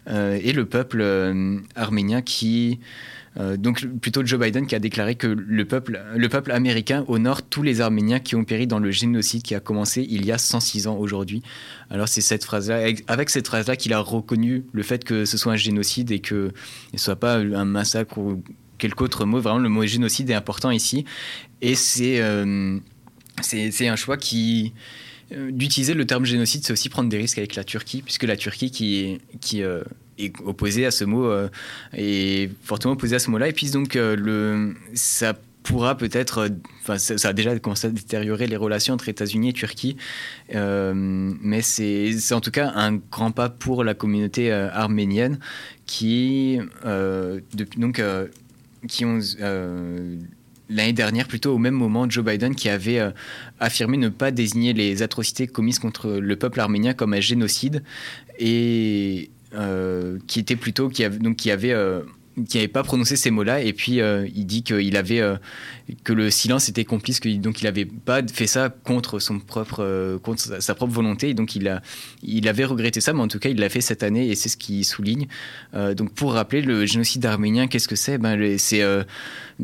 [0.08, 1.02] et le peuple
[1.76, 2.80] arménien qui
[3.38, 7.42] euh, donc plutôt Joe Biden qui a déclaré que le peuple, le peuple américain honore
[7.42, 10.38] tous les Arméniens qui ont péri dans le génocide qui a commencé il y a
[10.38, 11.42] 106 ans aujourd'hui.
[11.90, 12.76] Alors c'est cette phrase-là,
[13.08, 16.52] avec- cette phrase-là qu'il a reconnu le fait que ce soit un génocide et que
[16.92, 18.42] ne soit pas un massacre ou
[18.78, 19.40] quelque autre mot.
[19.40, 21.04] Vraiment le mot génocide est important ici
[21.60, 22.78] et c'est euh,
[23.42, 24.72] c'est un choix qui
[25.32, 28.36] euh, d'utiliser le terme génocide, c'est aussi prendre des risques avec la Turquie, puisque la
[28.36, 29.62] Turquie qui, qui
[30.18, 31.48] est opposée à ce mot euh,
[31.92, 33.48] est fortement opposée à ce mot-là.
[33.48, 36.48] Et puis donc euh, le, ça pourra peut-être, euh,
[36.82, 39.96] enfin ça, a déjà commencé à détériorer les relations entre États-Unis et Turquie,
[40.52, 45.38] mais c'est en tout cas un grand pas pour la communauté arménienne
[45.86, 47.40] qui euh,
[47.76, 48.02] donc
[48.88, 49.18] qui ont
[50.70, 53.00] l'année dernière, plutôt au même moment, Joe Biden qui avait
[53.60, 57.82] affirmé ne pas désigner les atrocités commises contre le peuple arménien comme un génocide
[58.38, 62.00] et euh, qui était plutôt qui avait donc qui avait euh,
[62.48, 63.60] qui n'avait pas prononcé ces mots-là.
[63.60, 65.22] Et puis euh, il dit qu'il avait
[66.02, 70.18] que le silence était complice que donc il avait pas fait ça contre son propre
[70.22, 71.30] contre sa, propre volonté.
[71.30, 71.82] Et donc il a
[72.22, 74.48] il avait regretté ça mais en tout cas il l'a fait cette année et c'est
[74.48, 75.26] ce qu'il souligne.
[75.72, 78.18] Donc pour rappeler le génocide arménien qu'est-ce que c'est?
[78.18, 78.82] Ben c'est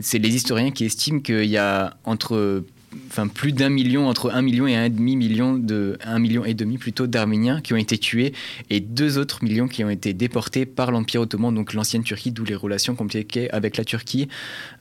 [0.01, 2.64] c'est les historiens qui estiment qu'il y a entre
[3.07, 6.55] enfin plus d'un million entre un million et un demi million de un million et
[6.55, 8.32] demi plutôt d'Arméniens qui ont été tués
[8.68, 12.45] et deux autres millions qui ont été déportés par l'Empire ottoman donc l'ancienne Turquie d'où
[12.45, 14.28] les relations compliquées avec la Turquie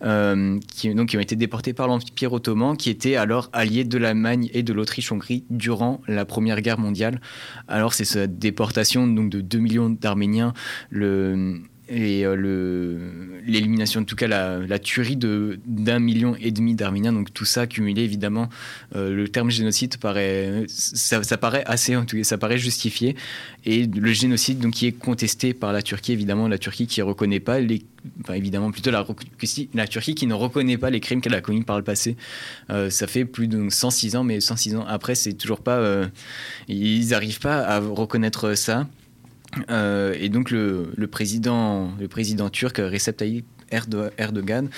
[0.03, 4.63] euh, qui ont été déportés par l'Empire ottoman qui était alors allié de l'Allemagne et
[4.63, 7.21] de l'Autriche-Hongrie durant la Première Guerre mondiale.
[7.67, 10.53] Alors c'est cette déportation donc de 2 millions d'Arméniens
[10.89, 12.97] le et euh,
[13.45, 17.13] l'élimination en tout cas la, la tuerie d'un million et demi d'Arméniens.
[17.13, 18.49] Donc tout ça cumulé évidemment
[18.95, 23.15] euh, le terme génocide paraît ça, paraît assez en tout cas ça paraît justifié.
[23.65, 27.39] Et le génocide donc qui est contesté par la Turquie évidemment la Turquie qui reconnaît
[27.39, 27.83] pas les
[28.33, 29.03] évidemment plutôt la,
[29.87, 32.15] Turquie qui ne reconnaît pas les crimes qu'elle a commis par le passé.
[32.69, 35.79] Euh, ça fait plus de 106 ans mais 106 ans après c'est toujours pas
[36.67, 38.87] ils n'arrivent pas à reconnaître ça
[39.69, 44.69] euh, et donc le, président, le président turc Recep Tayyip Erdo- Erdogan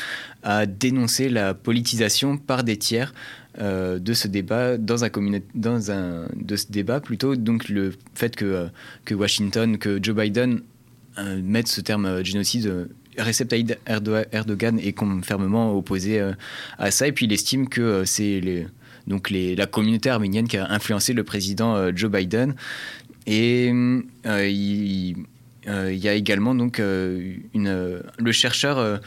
[0.43, 3.13] a dénoncé la politisation par des tiers
[3.59, 5.09] euh, de ce débat dans un
[5.55, 8.67] dans un de ce débat plutôt donc le fait que euh,
[9.05, 10.61] que Washington que Joe Biden
[11.43, 16.22] mette ce terme génocide Recep Tayyip Erdo- Erdogan est fermement opposé
[16.78, 17.07] à ça.
[17.07, 18.67] Et puis il estime que c'est les
[19.07, 22.55] donc les, la communauté arménienne qui a influencé le président Joe Biden
[23.28, 23.72] et
[24.26, 25.15] euh, il,
[25.67, 28.99] euh, il y a également donc euh, le chercheur,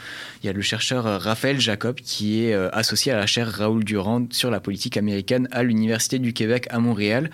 [0.43, 4.27] il y a le chercheur Raphaël Jacob qui est associé à la chaire Raoul Durand
[4.31, 7.31] sur la politique américaine à l'université du Québec à Montréal,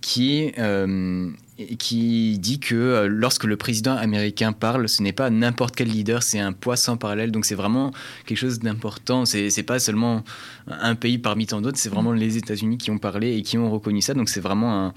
[0.00, 0.52] qui
[1.78, 6.22] qui dit que euh, lorsque le président américain parle, ce n'est pas n'importe quel leader,
[6.22, 7.30] c'est un poids sans parallèle.
[7.30, 7.92] Donc c'est vraiment
[8.26, 9.24] quelque chose d'important.
[9.24, 10.22] C'est c'est pas seulement
[10.66, 13.70] un pays parmi tant d'autres, c'est vraiment les États-Unis qui ont parlé et qui ont
[13.70, 14.14] reconnu ça.
[14.14, 14.94] Donc c'est vraiment un,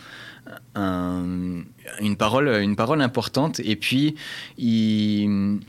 [0.76, 1.64] un-
[2.02, 3.60] une parole, une parole importante.
[3.64, 4.16] Et puis
[4.58, 5.60] il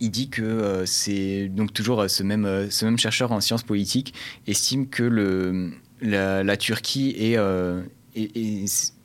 [0.00, 4.14] dit que euh, c'est donc toujours ce même, ce même chercheur en sciences politiques
[4.46, 5.70] estime que
[6.02, 7.82] la, Turquie est, euh,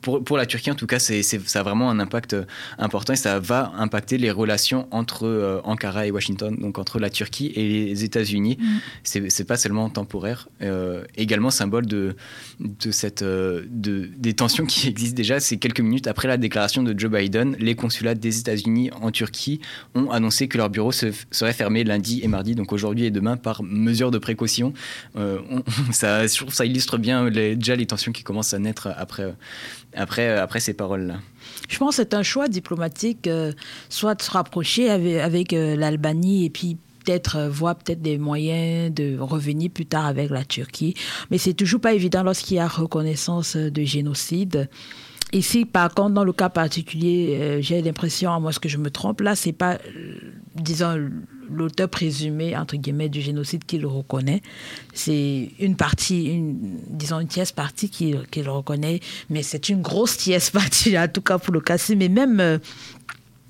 [0.06, 2.44] pour, pour la Turquie, en tout cas, c'est, ça a vraiment un impact euh,
[2.78, 7.10] important et ça va impacter les relations entre euh, Ankara et Washington, donc entre la
[7.10, 8.58] Turquie et les États-Unis.
[8.60, 8.66] Mm.
[9.04, 10.48] C'est, c'est pas seulement temporaire.
[10.62, 12.16] Euh, également symbole de,
[12.60, 15.40] de, cette, euh, de, des tensions qui existent déjà.
[15.40, 19.60] C'est quelques minutes après la déclaration de Joe Biden, les consulats des États-Unis en Turquie
[19.96, 23.38] ont annoncé que leurs bureaux se, seraient fermés lundi et mardi, donc aujourd'hui et demain,
[23.38, 24.72] par mesure de précaution.
[25.16, 28.60] On- ça, je trouve que ça illustre bien les- déjà les tensions qui commencent à
[28.60, 29.34] naître après,
[29.96, 31.16] après, après ces paroles-là.
[31.70, 33.54] Je pense que c'est un choix diplomatique, euh,
[33.90, 38.18] soit de se rapprocher avec, avec, euh, l'Albanie et puis peut-être euh, voir peut-être des
[38.18, 40.96] moyens de revenir plus tard avec la Turquie.
[41.32, 44.70] Mais c'est toujours pas évident lorsqu'il y a reconnaissance euh, de génocide.
[45.34, 48.90] Ici, par contre, dans le cas particulier, euh, j'ai l'impression, à moins que je me
[48.90, 50.16] trompe, là, c'est pas, euh,
[50.56, 51.10] disons,
[51.50, 54.42] l'auteur présumé, entre guillemets, du génocide qui le reconnaît.
[54.94, 59.00] C'est une partie, une, disons, une tierce partie qui, le reconnaît,
[59.30, 61.96] mais c'est une grosse tierce partie, en tout cas pour le cas-ci.
[61.96, 62.58] Mais même euh,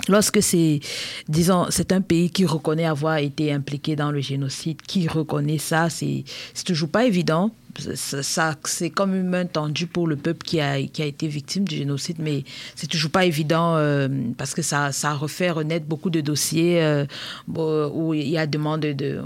[0.08, 0.80] lorsque c'est,
[1.28, 5.90] disons, c'est un pays qui reconnaît avoir été impliqué dans le génocide, qui reconnaît ça,
[5.90, 6.24] c'est
[6.66, 7.52] toujours pas évident.
[7.78, 11.66] Ça, c'est comme une main tendue pour le peuple qui a, qui a été victime
[11.68, 12.44] du génocide, mais
[12.76, 14.08] c'est toujours pas évident euh,
[14.38, 17.06] parce que ça, ça refait renaître beaucoup de dossiers euh,
[17.48, 19.20] où il y a demande de,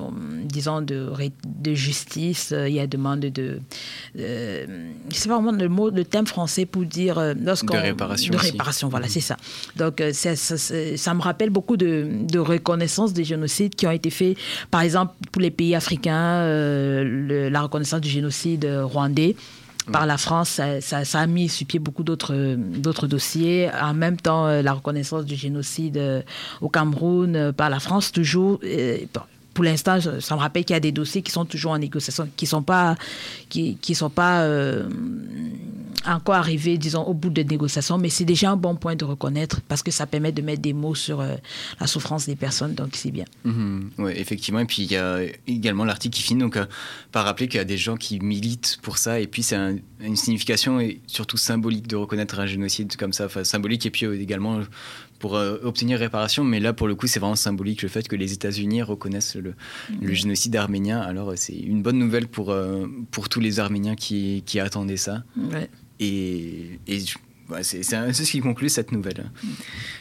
[0.45, 1.11] disons, de,
[1.75, 3.59] justice, euh, il y a demande de,
[4.17, 4.65] euh,
[5.11, 7.17] je sais pas vraiment le mot, le thème français pour dire
[7.75, 8.51] De réparation de aussi.
[8.51, 9.37] réparation, voilà, c'est ça.
[9.75, 13.91] Donc ça, ça- ça- ça me rappelle beaucoup de, de reconnaissance des génocides qui ont
[13.91, 14.37] été faits,
[14.71, 19.35] par exemple pour les pays africains, le- la reconnaissance du génocide euh, rwandais.
[19.91, 23.69] Par la France, ça, ça- ça a mis sur pied beaucoup d'autres d'autres dossiers.
[23.81, 26.21] En même temps, euh, la reconnaissance du génocide euh,
[26.61, 28.59] au Cameroun euh, par la France, toujours.
[29.53, 32.29] Pour l'instant, ça me rappelle qu'il y a des dossiers qui sont toujours en négociation,
[32.37, 32.95] qui sont pas,
[33.49, 34.87] qui, qui sont pas euh,
[36.05, 37.97] encore arrivés, disons, au bout des négociations.
[37.97, 40.73] Mais c'est déjà un bon point de reconnaître parce que ça permet de mettre des
[40.73, 41.35] mots sur euh,
[41.79, 42.73] la souffrance des personnes.
[42.73, 43.25] Donc c'est bien.
[43.43, 44.59] Mhm, ouais, effectivement.
[44.59, 46.65] Et puis il y a également l'article qui finit donc euh,
[47.11, 49.19] par rappeler qu'il y a des gens qui militent pour ça.
[49.19, 53.27] Et puis c'est un- une signification et surtout symbolique de reconnaître un génocide comme ça,
[53.43, 54.61] symbolique et puis également
[55.19, 56.43] pour euh, obtenir réparation.
[56.43, 59.53] Mais là pour le coup c'est vraiment symbolique le fait que les États-Unis reconnaissent le,
[60.01, 60.99] le génocide arménien.
[60.99, 64.97] Alors euh, c'est une bonne nouvelle pour euh, pour tous les Arméniens qui, qui attendaient
[64.97, 65.23] ça.
[65.37, 65.69] Ouais.
[65.99, 66.79] Et,
[67.63, 69.31] c'est ce qui conclut cette nouvelle.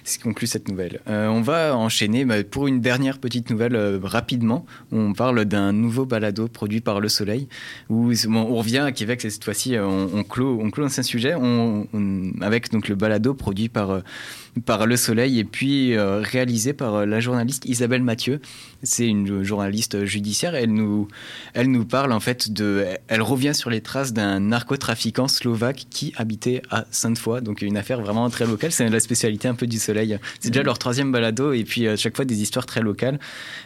[0.04, 1.00] C'est ce qui conclut cette nouvelle.
[1.08, 4.66] Euh, on va enchaîner bah, pour une dernière petite nouvelle euh, rapidement.
[4.92, 7.48] On parle d'un nouveau balado produit par Le Soleil.
[7.88, 9.78] Où, bon, on revient à Québec cette fois-ci.
[9.78, 13.90] On, on clôt, on clôt un sujet on- on- avec donc le balado produit par
[13.92, 14.00] euh,
[14.64, 18.40] par Le Soleil et puis euh, réalisé par euh, la journaliste Isabelle Mathieu.
[18.82, 20.54] C'est une journaliste judiciaire.
[20.54, 21.08] Elle nous,
[21.54, 22.84] elle nous parle en fait de.
[23.08, 27.40] Elle revient sur les traces d'un narcotrafiquant slovaque qui habitait à Sainte-Foy.
[27.40, 28.72] Donc une affaire vraiment très locale.
[28.72, 30.18] C'est la spécialité un peu du Soleil.
[30.40, 33.18] C'est déjà leur troisième balado et puis à chaque fois des histoires très locales.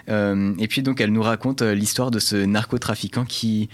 [0.08, 3.68] Euh, et puis donc elle nous raconte euh, l'histoire de ce narcotrafiquant qui,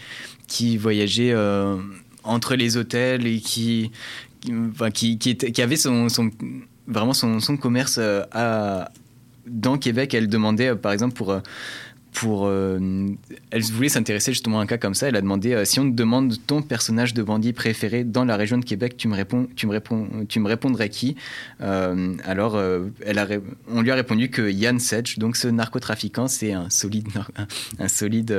[0.47, 1.77] qui voyageait euh,
[2.25, 3.91] entre les hôtels et qui,
[4.41, 4.53] qui,
[4.93, 6.31] qui, qui était- qui avait son, son-
[6.89, 8.91] vraiment son, son commerce euh, à,
[9.47, 10.14] dans Québec.
[10.14, 11.30] Elle demandait, euh, par exemple, pour.
[11.30, 11.41] euh,
[12.14, 15.07] pour, elle voulait s'intéresser justement à un cas comme ça.
[15.07, 18.59] Elle a demandé si on te demande ton personnage de bandit préféré dans la région
[18.59, 21.14] de Québec, tu me réponds, tu me réponds, tu me répondrais qui?
[21.61, 22.61] Alors,
[23.05, 23.26] elle a,
[23.70, 27.09] on lui a répondu que Yann Sedge, donc ce narcotrafiquant, c'est un solide,
[27.78, 28.36] un, solide,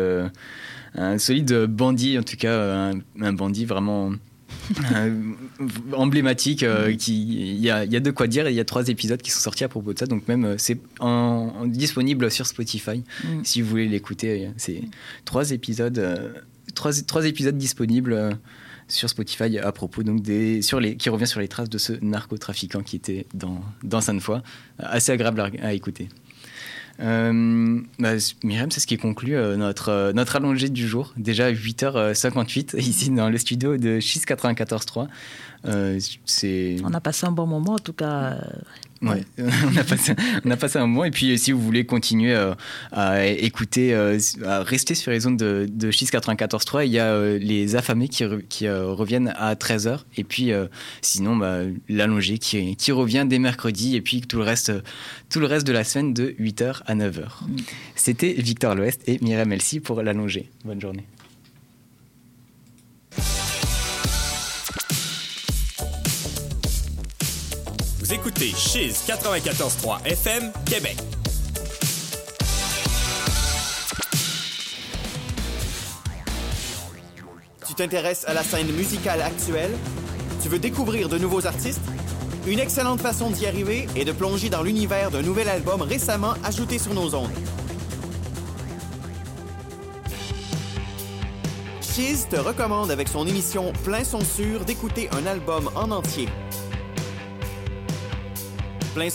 [0.96, 2.92] un solide bandit, en tout cas
[3.22, 4.12] un, bandit vraiment
[5.94, 6.64] emblématique.
[6.64, 8.48] euh, qui, il y a, y a de quoi dire.
[8.48, 10.06] et Il y a trois épisodes qui sont sortis à propos de ça.
[10.06, 11.08] Donc même euh, c'est en,
[11.60, 13.44] en- disponible sur Spotify Mm.
[13.44, 14.48] si vous voulez l'écouter.
[14.48, 14.82] euh, C'est
[15.26, 16.30] trois épisodes, euh,
[16.76, 18.14] trois, trois épisodes disponibles.
[18.14, 18.32] euh,
[18.92, 21.94] sur Spotify à propos donc des sur les qui revient sur les traces de ce
[22.02, 24.42] narcotrafiquant qui était dans dans Sainte-Foy
[24.80, 26.10] assez agréable à, à écouter
[27.02, 31.14] euh, bah, Myriam, c'est ce qui conclut euh, notre, euh, notre allongée du jour.
[31.18, 35.08] Déjà 8h58 ici dans le studio de 694.3.
[35.66, 36.78] Euh, c'est...
[36.84, 38.38] On a passé un bon moment, en tout cas.
[39.04, 40.14] Euh, Ouais, on, a passé,
[40.46, 41.06] on a passé un moment.
[41.06, 42.54] Et puis, si vous voulez continuer euh,
[42.92, 47.38] à écouter, euh, à rester sur les ondes de, de 694.3, il y a euh,
[47.40, 50.00] les affamés qui, qui euh, reviennent à 13h.
[50.18, 50.68] Et puis, euh,
[51.02, 53.96] sinon, bah, l'allongé qui, qui revient dès mercredi.
[53.96, 54.72] Et puis, tout le reste,
[55.30, 57.26] tout le reste de la semaine de 8h à 9h.
[57.96, 60.50] C'était Victor L'Ouest et Myriam Elsie pour l'allongé.
[60.66, 61.06] Bonne journée.
[68.12, 70.98] Écoutez Chiz 94.3 FM, Québec.
[77.68, 79.70] Tu t'intéresses à la scène musicale actuelle?
[80.42, 81.84] Tu veux découvrir de nouveaux artistes?
[82.48, 86.80] Une excellente façon d'y arriver est de plonger dans l'univers d'un nouvel album récemment ajouté
[86.80, 87.30] sur nos ondes.
[91.82, 96.28] Chiz te recommande avec son émission Plein son sûr d'écouter un album en entier.
[99.00, 99.08] Plein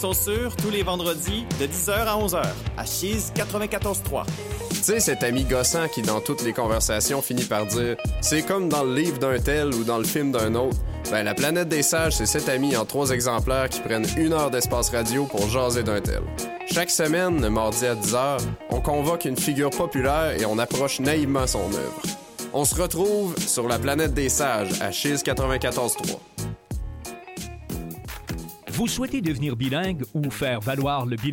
[0.63, 2.43] tous les vendredis de 10h à 11h
[2.79, 4.25] à Chiz 94.3.
[4.71, 8.71] Tu sais, cet ami gossant qui, dans toutes les conversations, finit par dire C'est comme
[8.71, 10.79] dans le livre d'un tel ou dans le film d'un autre.
[11.11, 14.51] Ben, la planète des sages, c'est cet ami en trois exemplaires qui prennent une heure
[14.51, 16.23] d'espace radio pour jaser d'un tel.
[16.73, 18.39] Chaque semaine, le mardi à 10h,
[18.71, 22.03] on convoque une figure populaire et on approche naïvement son œuvre.
[22.55, 26.34] On se retrouve sur la planète des sages à Chiz 94.3.
[28.77, 31.33] Vous souhaitez devenir bilingue ou faire valoir le bilingue